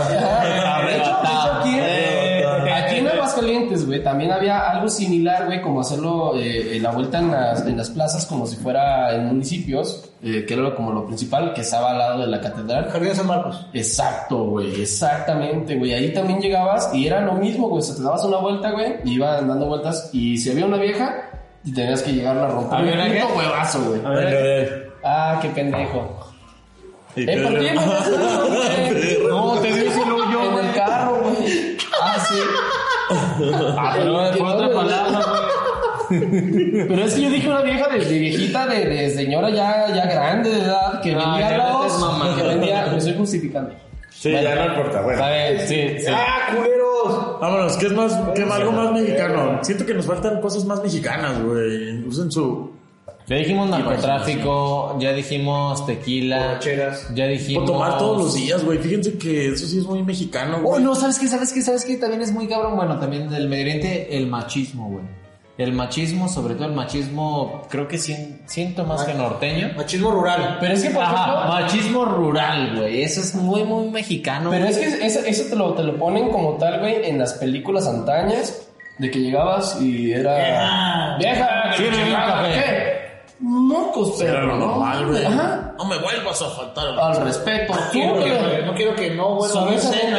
[0.86, 1.16] De hecho,
[1.58, 2.23] aquí, Eh,
[3.34, 7.66] Aguascalientes, güey, también había algo similar, güey, como hacerlo eh, en la vuelta en las,
[7.66, 11.52] en las plazas, como si fuera en municipios, eh, que era lo- como lo principal,
[11.52, 12.86] que estaba al lado de la catedral.
[12.90, 13.66] Jardín de San Marcos.
[13.72, 15.92] Exacto, güey, exactamente, güey.
[15.94, 17.80] Ahí también llegabas y era lo mismo, güey.
[17.80, 20.10] O sea, te dabas una vuelta, güey, y iban dando vueltas.
[20.12, 21.30] Y si había una vieja,
[21.64, 22.78] y tenías que llegar a romper.
[22.78, 22.92] ¿Había
[23.22, 24.00] un puto huevazo, güey.
[24.04, 24.90] A ver, Venga, ve.
[25.04, 26.20] Ah, qué pendejo.
[27.16, 27.74] Eh, ¿por qué?
[29.28, 31.76] No, te dio ese hoyo, En el carro, güey.
[32.02, 32.34] Ah, sí.
[33.10, 35.20] Ah, pero Que fue otra palabra,
[36.08, 36.86] güey.
[36.88, 40.06] Pero es que yo dije una vieja de, de viejita, de, de señora ya, ya
[40.06, 42.36] grande de edad, que No, vendía ya no los, mamando.
[42.36, 43.74] que vendía, me estoy justificando.
[44.10, 45.02] Sí, ya no importa.
[45.02, 45.12] Bueno.
[45.18, 46.06] Está bien, sí, sí.
[46.14, 47.40] ¡Ah, culeros!
[47.40, 49.58] Vámonos, ¿qué es más, qué algo más mexicano?
[49.62, 52.04] Siento que nos faltan cosas más mexicanas, güey.
[52.06, 52.70] Usen su.
[53.26, 57.08] Ya dijimos narcotráfico, ya dijimos tequila, Borracheras.
[57.14, 57.64] ya dijimos...
[57.64, 58.78] Por tomar todos los días, güey.
[58.78, 60.82] Fíjense que eso sí es muy mexicano, Oh, güey.
[60.82, 61.26] no, ¿sabes qué?
[61.28, 61.62] ¿Sabes qué?
[61.62, 61.96] ¿Sabes qué?
[61.96, 62.76] También es muy cabrón.
[62.76, 65.04] Bueno, también del Medio Oriente, el machismo, güey.
[65.56, 69.70] El machismo, sobre todo el machismo, creo que sien- siento más que norteño.
[69.76, 70.58] Machismo rural.
[70.60, 73.02] Pero es que, por Ajá, ejemplo, machismo rural, güey.
[73.02, 74.50] Eso es muy, muy mexicano.
[74.50, 74.76] Pero güey.
[74.76, 77.86] es que eso, eso te, lo, te lo ponen como tal, güey, en las películas
[77.86, 78.66] antañas,
[78.98, 80.34] de que llegabas y era...
[80.34, 81.16] Vieja.
[81.18, 81.72] ¡Vieja!
[81.76, 82.93] Sí, ¿qué
[83.40, 85.24] Mocos, Era pero lo normal, güey.
[85.24, 85.74] Ajá.
[85.76, 86.86] No me vuelvas a faltar.
[86.98, 87.72] Al respeto.
[87.90, 90.18] Quiero Tú, que, no quiero que no vuelva a a cena.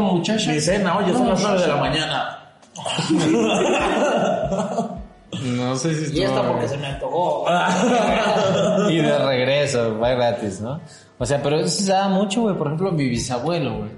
[0.00, 0.52] muchacha.
[0.52, 2.38] Mi cena, oye, son las 9 de la mañana.
[5.42, 7.46] No sé si Y esta porque se me antojó.
[8.90, 10.80] Y de regreso, va gratis, ¿no?
[11.18, 12.54] O sea, pero eso se daba mucho, güey.
[12.54, 13.90] Por ejemplo, mi bisabuelo, güey.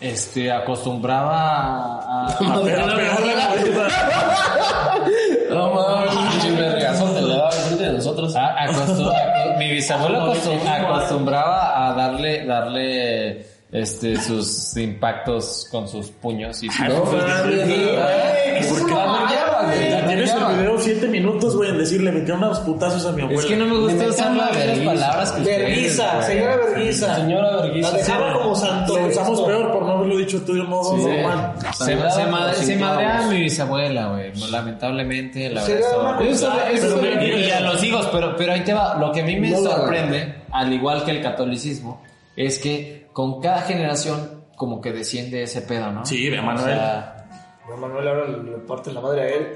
[0.00, 2.38] Este, acostumbraba a...
[5.50, 8.36] No mames, vergazo te le daba enfrente de nosotros.
[8.36, 16.10] a- acostu- aco- mi bisabuelo acostum- acostumbraba a darle, darle, este, sus impactos con sus
[16.10, 16.88] puños y sus...
[16.88, 18.68] No mames, güey.
[18.68, 18.94] ¿Por qué?
[20.56, 23.40] Video 7 minutos, güey, en decirle, metí unos putazos a mi abuela.
[23.40, 27.16] Es que no me gusta metían usar la las palabras que Verguiza, señora Verguiza.
[27.16, 27.90] Señora verguiza.
[27.92, 28.98] La dejaba como santo.
[28.98, 31.04] Lo usamos peor por no haberlo dicho tú de modo Sí.
[31.06, 31.52] normal.
[31.74, 33.32] Se, se, madre- se Sin madreaba clavos.
[33.34, 34.32] mi bisabuela, güey.
[34.50, 35.88] Lamentablemente, la Se verdad.
[37.46, 38.96] y, a los hijos, pero, pero ahí te va.
[38.98, 42.02] Lo que a mí me sorprende, al igual que el catolicismo,
[42.36, 46.04] es que con cada generación como que desciende ese pedo, ¿no?
[46.04, 46.64] Sí, O Manuel.
[46.74, 47.17] sea,
[47.76, 49.54] Manuel ahora le parte la madre a él.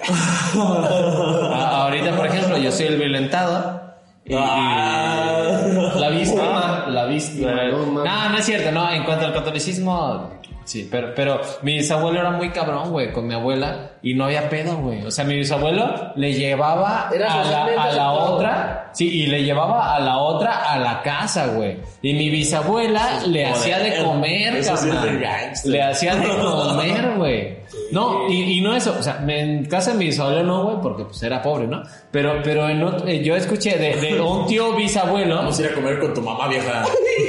[0.59, 3.81] a- ahorita, por ejemplo, yo soy el violentado.
[4.25, 7.51] Y, y- La víctima, la víctima.
[7.70, 8.05] No.
[8.05, 10.31] No, no es cierto, no, en cuanto al catolicismo,
[10.64, 14.48] sí, pero, pero mi bisabuelo era muy cabrón, güey, con mi abuela, y no había
[14.48, 15.05] pedo, güey.
[15.05, 19.42] O sea, mi bisabuelo le llevaba Era a la, a la otra, sí, y le
[19.44, 21.79] llevaba a la otra a la casa, güey.
[22.03, 25.14] Y mi bisabuela le hacía de comer, Eso sí es carnal.
[25.20, 25.70] de gangster.
[25.72, 27.62] Le hacía de comer, güey.
[27.90, 31.05] No, y, y no eso, o sea, en casa de mi bisabuelo no, güey, porque
[31.05, 31.83] pues era pobre, ¿no?
[32.11, 35.68] Pero, pero en otro- eh, yo escuché de, de un tío bisabuelo, Vamos a ir
[35.68, 36.85] a comer con tu mamá vieja.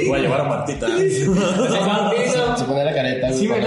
[0.08, 0.86] Voy a llevar a Martita.
[2.56, 3.58] Se pone la careta, Sí, con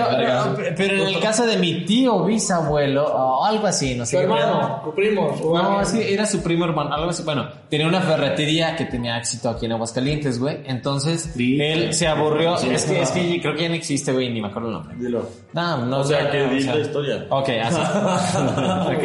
[0.76, 4.18] pero, en el caso de mi tío bisabuelo, o algo así, no sé.
[4.18, 7.24] Su hermano, tu primo, su No, que era su primo hermano, algo así.
[7.24, 10.60] Bueno, tenía una ferretería que tenía éxito aquí en Aguascalientes, güey.
[10.66, 11.62] Entonces, Sí.
[11.62, 12.56] él se aburrió.
[12.58, 14.96] es, que, es que creo que ya no existe, güey, ni me acuerdo el nombre.
[14.98, 15.28] Dilo.
[15.54, 16.00] No, no.
[16.00, 17.26] O sea, no, que di o sea- la historia.
[17.30, 17.82] Ok, así.
[18.98, 19.04] Ok.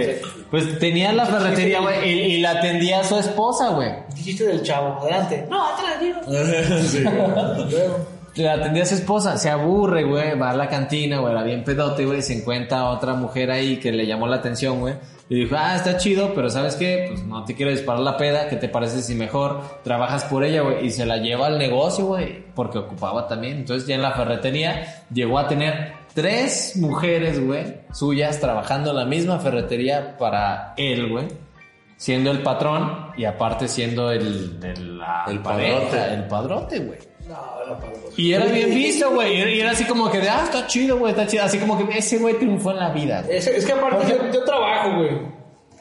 [0.51, 3.91] Pues tenía la ferretería, güey, y, y la atendía su esposa, güey.
[4.15, 5.47] Dijiste del chavo, adelante.
[5.49, 6.21] No, atrás, digo.
[6.83, 7.01] sí.
[7.01, 8.07] Luego.
[8.35, 11.65] Le atendía a su esposa, se aburre, güey, va a la cantina, güey, era bien
[11.65, 14.95] pedote, güey, se encuentra otra mujer ahí que le llamó la atención, güey,
[15.29, 17.09] y dijo, ah, está chido, pero ¿sabes qué?
[17.09, 20.63] Pues no te quiero disparar la peda, ¿qué te parece si mejor trabajas por ella,
[20.63, 20.87] güey?
[20.87, 23.59] Y se la lleva al negocio, güey, porque ocupaba también.
[23.59, 29.05] Entonces ya en la ferretería llegó a tener tres mujeres, güey, suyas, trabajando en la
[29.05, 31.29] misma ferretería para él, güey.
[31.97, 36.15] Siendo el patrón y aparte siendo el, el, la El pareja, padrote.
[36.15, 36.99] el padrote, güey.
[37.29, 37.35] No,
[37.67, 37.83] no, no.
[38.17, 39.55] Y era bien visto, güey.
[39.57, 41.45] Y era así como que de, ah, está chido, güey, está chido.
[41.45, 43.25] Así como que ese güey triunfó en la vida.
[43.29, 45.11] Es, es que aparte yo, yo trabajo, güey.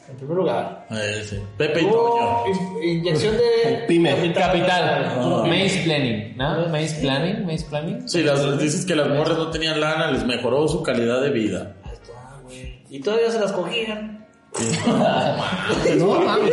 [0.08, 0.86] En primer lugar.
[0.90, 1.38] Eh, sí.
[1.56, 2.44] Pepe y Toño.
[2.82, 4.32] in- inyección de Pyme.
[4.34, 5.14] Capital.
[5.16, 5.44] No.
[5.46, 6.68] Maze planning, ¿no?
[6.68, 8.08] Maze planning, maze planning.
[8.08, 11.76] Sí, las, dices que las morras no tenían lana, les mejoró su calidad de vida.
[11.84, 12.82] Ahí está, güey.
[12.90, 14.26] Y todavía se las cogían.
[15.98, 16.52] No mames.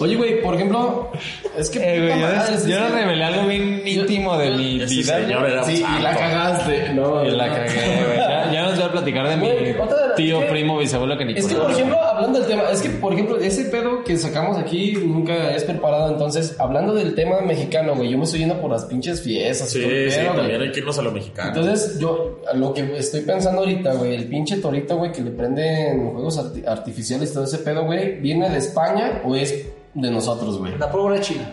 [0.00, 1.10] Oye, güey, por ejemplo,
[1.56, 1.78] es que.
[1.78, 5.20] Eh, güey, yo, madre, yo revelé algo bien íntimo de mi Ese vida.
[5.20, 6.92] señor era un Sí, y la cagaste.
[6.94, 7.54] No, Y la no.
[7.54, 8.16] cagué, güey.
[8.16, 9.48] Ya, ya nos voy a platicar de mi
[9.80, 12.62] otra tío, es que- primo, bisabuelo que ni Es que, por ejemplo, hablando del tema,
[12.72, 16.10] es que, por ejemplo, ese pedo que sacamos aquí nunca es preparado.
[16.12, 19.74] Entonces, hablando del tema mexicano, güey, yo me estoy yendo por las pinches fiestas.
[19.74, 21.48] y Sí, todo el sí, también hay que irnos a lo mexicano.
[21.48, 26.10] Entonces, yo, lo que estoy pensando ahorita, güey, el pinche torito, güey, que le prenden
[26.12, 29.66] juegos arti- artificiales y todo ese pedo, güey, ¿viene de España o es
[30.00, 30.76] de nosotros, güey?
[30.78, 31.48] La pólvora china.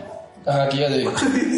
[0.46, 1.06] Ajá, aquí ya de.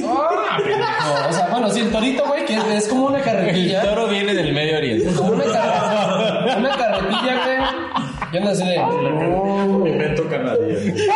[0.09, 1.29] ¡Ah, pendejo!
[1.29, 3.83] O sea, bueno, sí, el torito, güey, que es, es como una El carretilla.
[3.83, 5.13] toro viene del Medio Oriente.
[5.15, 7.59] Como una carretilla, una carretilla, güey.
[8.33, 8.77] Yo no sé de.
[9.91, 11.07] Invento canadiense.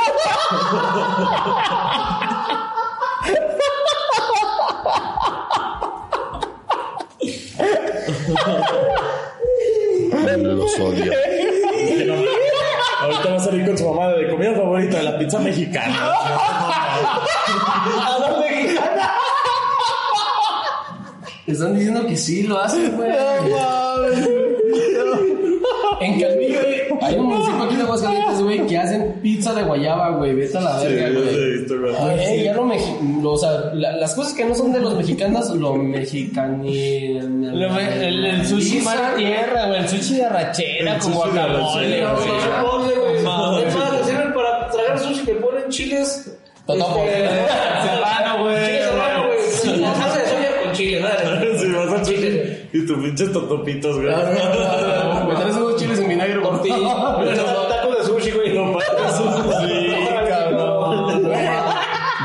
[10.38, 11.12] Los odio.
[13.42, 16.12] Salir con su mamá de comida favorita, la pizza mexicana.
[21.46, 23.10] Están diciendo que sí lo hacen, güey.
[26.00, 26.58] En Calvillo,
[27.00, 30.34] hay un municipio aquí de Aguascalientes, güey, que hacen pizza de guayaba, güey.
[30.34, 31.66] Vete a la verga, güey.
[32.16, 32.64] Güey, ya lo
[33.22, 37.18] lo- o sea, la- las cosas que no son de los mexicanos, lo mexicani...
[38.02, 39.80] El, el sushi mar tierra, güey.
[39.80, 43.11] El sushi de arrachera de guacamole, güey.
[43.22, 43.66] Mames.
[43.68, 46.30] Es más, le sirven para tragar sushi que ponen chiles.
[46.66, 47.04] Totopo.
[47.04, 47.28] este,
[47.82, 48.56] Serrano, güey.
[48.66, 49.80] Chiles serrano, güey.
[49.80, 51.42] No, salsa de soya con chile, ¿verdad?
[51.58, 54.06] Si vas a sushi y tus pinches totopitos, güey.
[55.28, 56.70] Me traes unos chiles en vinagre por ti.
[56.70, 58.54] Taco de sushi, güey.
[58.54, 58.84] No mames.
[59.60, 61.32] Sí, cabrón.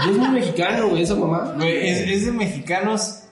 [0.09, 1.53] Es muy mexicano, güey, esa mamá.
[1.57, 3.23] Güey, es, es de mexicanos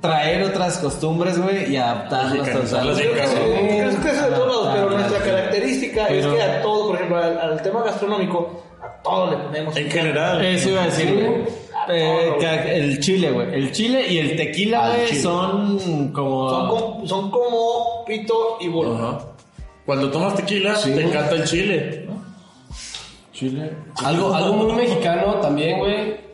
[0.00, 4.68] traer otras costumbres, güey, y adaptarlas creo que sí, es que es de todos lados,
[4.74, 9.02] pero nuestra característica es Pero- que a todo, por ejemplo, al, al tema gastronómico, a
[9.02, 9.76] todo le ponemos.
[9.76, 10.44] En general.
[10.44, 11.60] Eso iba a decir, güey.
[11.88, 13.54] Eh, el chile, güey.
[13.54, 16.50] El chile y el tequila, güey, son como...
[16.50, 18.94] Son, como, son como pito y bolo.
[18.96, 19.18] Ajá.
[19.86, 22.06] Cuando tomas tequila, te encanta el chile.
[23.32, 23.72] Chile.
[24.04, 26.29] Algo, algo muy mexicano también, güey.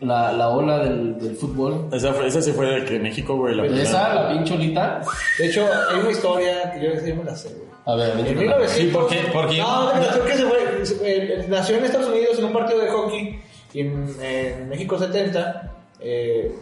[0.00, 1.88] La, la ola del, del fútbol.
[1.92, 3.54] Esa, fue, esa sí fue de que México, güey.
[3.56, 5.00] La Esa, la pinche olita.
[5.38, 7.68] De hecho, hay una historia que yo, yo me la sé, güey.
[7.84, 8.56] A ver, En véntela.
[8.58, 8.70] 1900.
[8.70, 9.16] Sí, ¿por qué?
[9.32, 9.58] ¿Por qué?
[9.58, 10.86] No, no, creo que se fue.
[10.86, 10.98] se-
[11.42, 13.40] eh, nació en Estados Unidos en un partido de hockey.
[13.74, 15.72] Y en, en México 70.
[16.00, 16.54] Eh,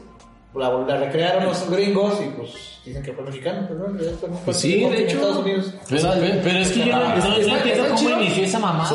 [0.57, 2.51] la, la recrearon los gringos y pues
[2.85, 3.67] dicen que fue mexicano.
[3.69, 5.17] Pero, no, fue Pues sí, de hecho.
[5.17, 5.75] Estados Unidos.
[5.89, 6.09] Pero,
[6.45, 8.21] pero es que yo no, Ah, entiendo cómo chido.
[8.21, 8.93] inició esa mamada.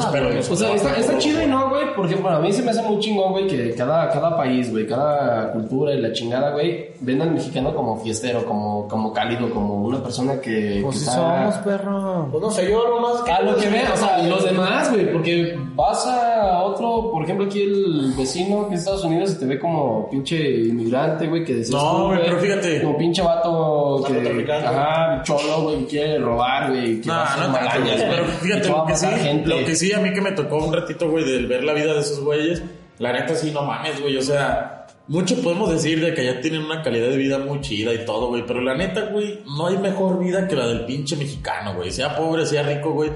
[0.50, 2.82] O sea, está, está chido y no, güey, porque bueno, a mí se me hace
[2.84, 7.22] muy chingón, güey, que cada, cada país, güey, cada cultura y la chingada, güey, ven
[7.22, 10.80] al mexicano como fiestero, como, como cálido, como una persona que...
[10.82, 12.28] Pues que si está- somos, perro.
[12.32, 13.22] Pues no sé, yo nomás.
[13.30, 17.46] A lo que ve, o sea, los demás, güey, porque vas a otro, por ejemplo,
[17.46, 21.56] aquí el vecino que es Estados Unidos y te ve como pinche inmigrante, güey, que
[21.56, 22.82] decías No, güey, pero fíjate.
[22.82, 27.90] Como pinche vato que, ajá, cholo, güey, que quiere robar, güey, No, no malañas, tanto,
[27.90, 29.50] güey, pero fíjate, lo que, sí, gente.
[29.50, 31.94] lo que sí a mí que me tocó un ratito, güey, del ver la vida
[31.94, 32.64] de esos güeyes,
[33.00, 36.64] la neta sí, no mames, güey, o sea, mucho podemos decir de que allá tienen
[36.64, 39.78] una calidad de vida muy chida y todo, güey, pero la neta, güey, no hay
[39.78, 43.12] mejor vida que la del pinche mexicano, güey, sea pobre, sea rico, güey.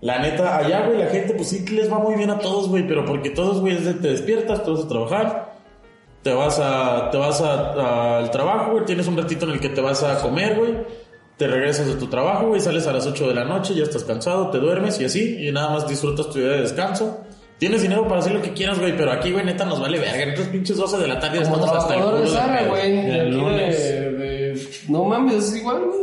[0.00, 2.68] La neta, allá, güey, la gente, pues sí que les va muy bien a todos,
[2.68, 5.54] güey, pero porque todos, güey, te despiertas, te vas a trabajar,
[6.22, 9.70] te vas a, te vas a- al trabajo, güey, tienes un ratito en el que
[9.70, 10.74] te vas a comer, güey,
[11.36, 14.04] te regresas de tu trabajo, güey, sales a las 8 de la noche, ya estás
[14.04, 17.20] cansado, te duermes y así, y nada más disfrutas tu día de descanso.
[17.58, 20.26] Tienes dinero para hacer lo que quieras, güey, pero aquí, güey, neta, nos vale verga.
[20.26, 22.22] Nosotros pinches 12 de la tarde Como estamos hasta el culo de
[22.68, 22.92] güey.
[22.92, 23.78] de El aquí lunes.
[23.82, 26.00] de- de- No mames, es igual, güey.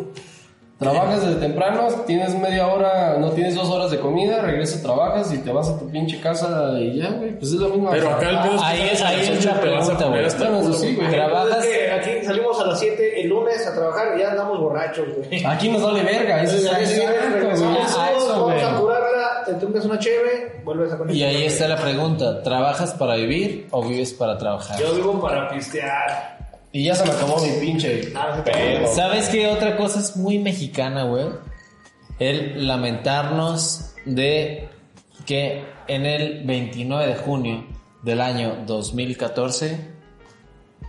[0.78, 5.38] Trabajas desde temprano, tienes media hora, no tienes dos horas de comida, regresas, trabajas y
[5.38, 7.32] te vas a tu pinche casa y ya, güey.
[7.40, 7.90] Pues es lo mismo.
[7.92, 10.74] Pero acá el pedo es que Ahí es- ahí es 8 la pregunta, güey.
[10.74, 11.10] sí, güey.
[11.12, 11.64] Trabajas...
[11.64, 15.08] Es que aquí salimos a las 7 el lunes a trabajar y ya andamos borrachos,
[15.16, 15.46] güey.
[15.46, 17.42] Aquí nos vale verga, eso es Entonces, al día siguiente exacto, güey.
[17.46, 21.16] regresamos, a eso, vamos a curarla, te tumbas una cheve, vuelves a conectar.
[21.16, 24.78] Y ahí está la pregunta, ¿trabajas para vivir o vives para trabajar?
[24.78, 26.35] Yo vivo para pistear.
[26.76, 28.12] Y ya se me acabó mi pinche.
[28.44, 28.88] Pedo.
[28.94, 31.28] ¿Sabes qué otra cosa es muy mexicana, güey?
[32.20, 34.68] El lamentarnos de
[35.26, 37.66] que en el 29 de junio
[38.04, 39.90] del año 2014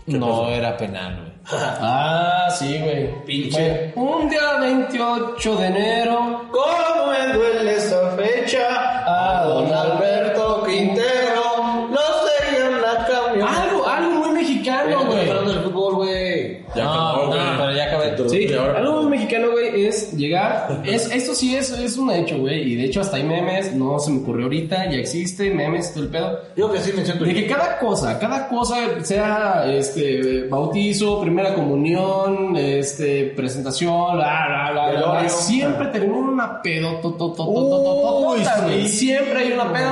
[0.06, 0.48] no pasó?
[0.48, 1.32] era penal, güey.
[1.80, 3.24] Ah, sí, güey.
[3.24, 3.92] Pinche.
[3.94, 6.48] Un día 28 de enero.
[6.50, 8.66] ¿Cómo me duele esa fecha?
[9.06, 13.62] A don Alberto Quintero lo seguían la camioneta.
[13.62, 15.28] Algo, algo muy mexicano, Estamos güey.
[15.30, 16.64] hablando del fútbol, güey.
[16.74, 17.56] Ya no, acabó, no, güey.
[17.58, 18.28] pero ya acabé.
[18.28, 20.82] Sí, Y ahora- algo muy mexicano, güey, es llegar.
[20.86, 22.72] Es, esto sí es, es un hecho, güey.
[22.72, 23.74] Y de hecho, hasta hay memes.
[23.74, 24.90] No se me ocurrió ahorita.
[24.90, 26.38] Ya existe memes, todo el pedo.
[26.56, 31.54] Yo que sí me siento De que cada cosa, cada cosa, sea este bautizo, primera
[31.54, 37.00] comunión, este presentación, bla, bla, bla, siempre termina una pedo,
[37.38, 38.88] Uy.
[38.88, 39.90] Siempre hay una pedo.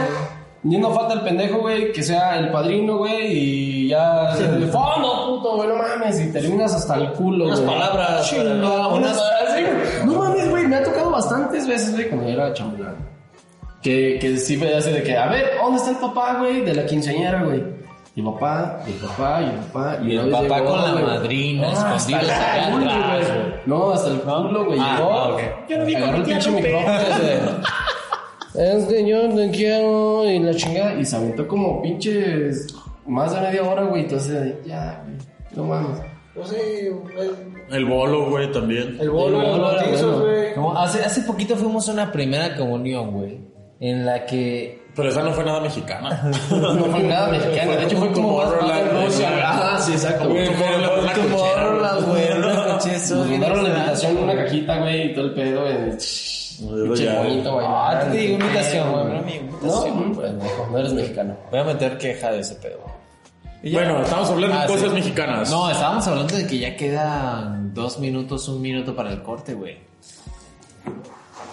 [0.66, 4.34] Y no falta el pendejo, güey, que sea el padrino, güey, y ya
[4.72, 7.74] fondo, puto, güey, no mames, y terminas hasta el culo, Unas güey.
[7.78, 10.06] palabras Chinga, para- unas sí, güey.
[10.06, 12.96] No mames, güey, me ha tocado bastantes veces, güey, cuando era chambelán.
[13.82, 16.62] Que, que sí me hace de que, a ver, ¿dónde está el papá, güey?
[16.62, 17.62] De la quinceañera, güey.
[18.16, 19.98] Y el papá, y el papá, y el papá.
[20.02, 23.52] Y el papá con la madrina, hasta escondidos el acá culo, atrás, güey.
[23.66, 24.78] No, hasta el culo, güey.
[24.80, 25.12] Ah, Llegó.
[25.12, 25.40] ah, ok.
[25.68, 26.94] Yo no vi Agarró el pinche micrófono.
[28.54, 30.94] Es que yo no quiero y la chingada.
[30.94, 32.68] Y se aventó como pinches
[33.04, 34.02] más de media hora, güey.
[34.02, 35.18] Entonces, ya, güey.
[35.56, 36.00] No mames.
[36.34, 38.98] Pues sí, el, El bolo, güey, también.
[39.00, 40.62] el bolo, El los bolo era bautizos, bueno.
[40.72, 40.84] güey.
[40.84, 43.38] Hace, hace poquito fuimos a una primera comunión, güey.
[43.80, 44.82] En la que.
[44.96, 46.30] Pero esa no fue nada mexicana.
[46.50, 47.72] No fue nada mexicano.
[47.72, 49.24] De hecho, fue como más Tomorrowland, padre, güey.
[49.44, 50.28] Ah, sí, exacto.
[50.28, 52.32] Güey, fue una cochera, Tomorrowland, güey.
[52.38, 55.34] Una noche, eso, Nos bien mandaron la invitación en una cajita, güey, y todo el
[55.34, 55.60] pedo.
[55.62, 55.90] güey.
[56.84, 57.18] Pinche Ya.
[57.22, 57.66] bonito, güey.
[57.68, 59.40] Ah, te digo invitación, güey.
[59.62, 59.82] No,
[60.20, 61.36] pendejo, no eres mexicano.
[61.50, 62.78] Voy a meter queja de ese pedo.
[63.62, 63.78] Ya.
[63.78, 64.94] Bueno, estamos hablando Ah, de cosas sí.
[64.94, 65.50] mexicanas.
[65.50, 69.78] No, estábamos hablando de que ya quedan dos minutos, un minuto para el corte, güey.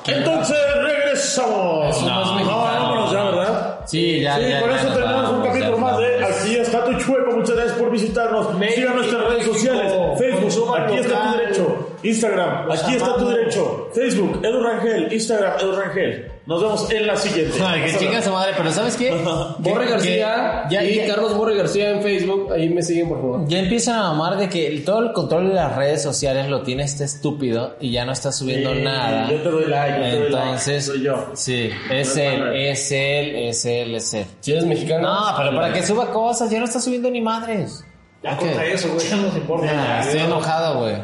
[0.07, 2.01] Entonces regresamos.
[2.03, 2.57] No mexicano.
[2.57, 3.79] vámonos ya, ¿verdad?
[3.85, 6.25] Sí, ya, Sí, ya, ya eso terminamos un capítulo más de.
[6.25, 7.31] Aquí está tu chueco.
[7.31, 8.47] Muchas gracias por visitarnos.
[8.73, 11.87] Sigan nuestras redes sociales: Facebook, aquí está tu derecho.
[12.03, 13.89] Instagram, Los aquí está tu derecho.
[13.93, 15.11] Facebook, Edu Rangel.
[15.13, 16.31] Instagram, Edu Rangel.
[16.47, 17.57] Nos vemos en la siguiente.
[17.63, 19.11] Ay, que chinga su madre, pero ¿sabes qué?
[19.59, 22.51] Borre García que- ya, y ya- Carlos Borre García en Facebook.
[22.51, 23.47] Ahí me siguen, por favor.
[23.47, 26.63] Ya empiezan a mamar de que el- todo el control de las redes sociales lo
[26.63, 29.29] tiene este estúpido y ya no está subiendo Sí, nada.
[29.29, 30.47] yo te doy like, yo te doy like.
[30.47, 31.27] Entonces, Soy yo.
[31.33, 34.25] sí, es No él, es él, es él, es él.
[34.39, 35.07] Si eres mexicano.
[35.07, 37.85] No, pero para que suba cosas, ya no está subiendo ni madres.
[38.23, 38.39] Ya Ok.
[38.39, 39.65] contra eso, güey, ya no nos importa.
[39.67, 40.95] Ya, estoy enojado, güey.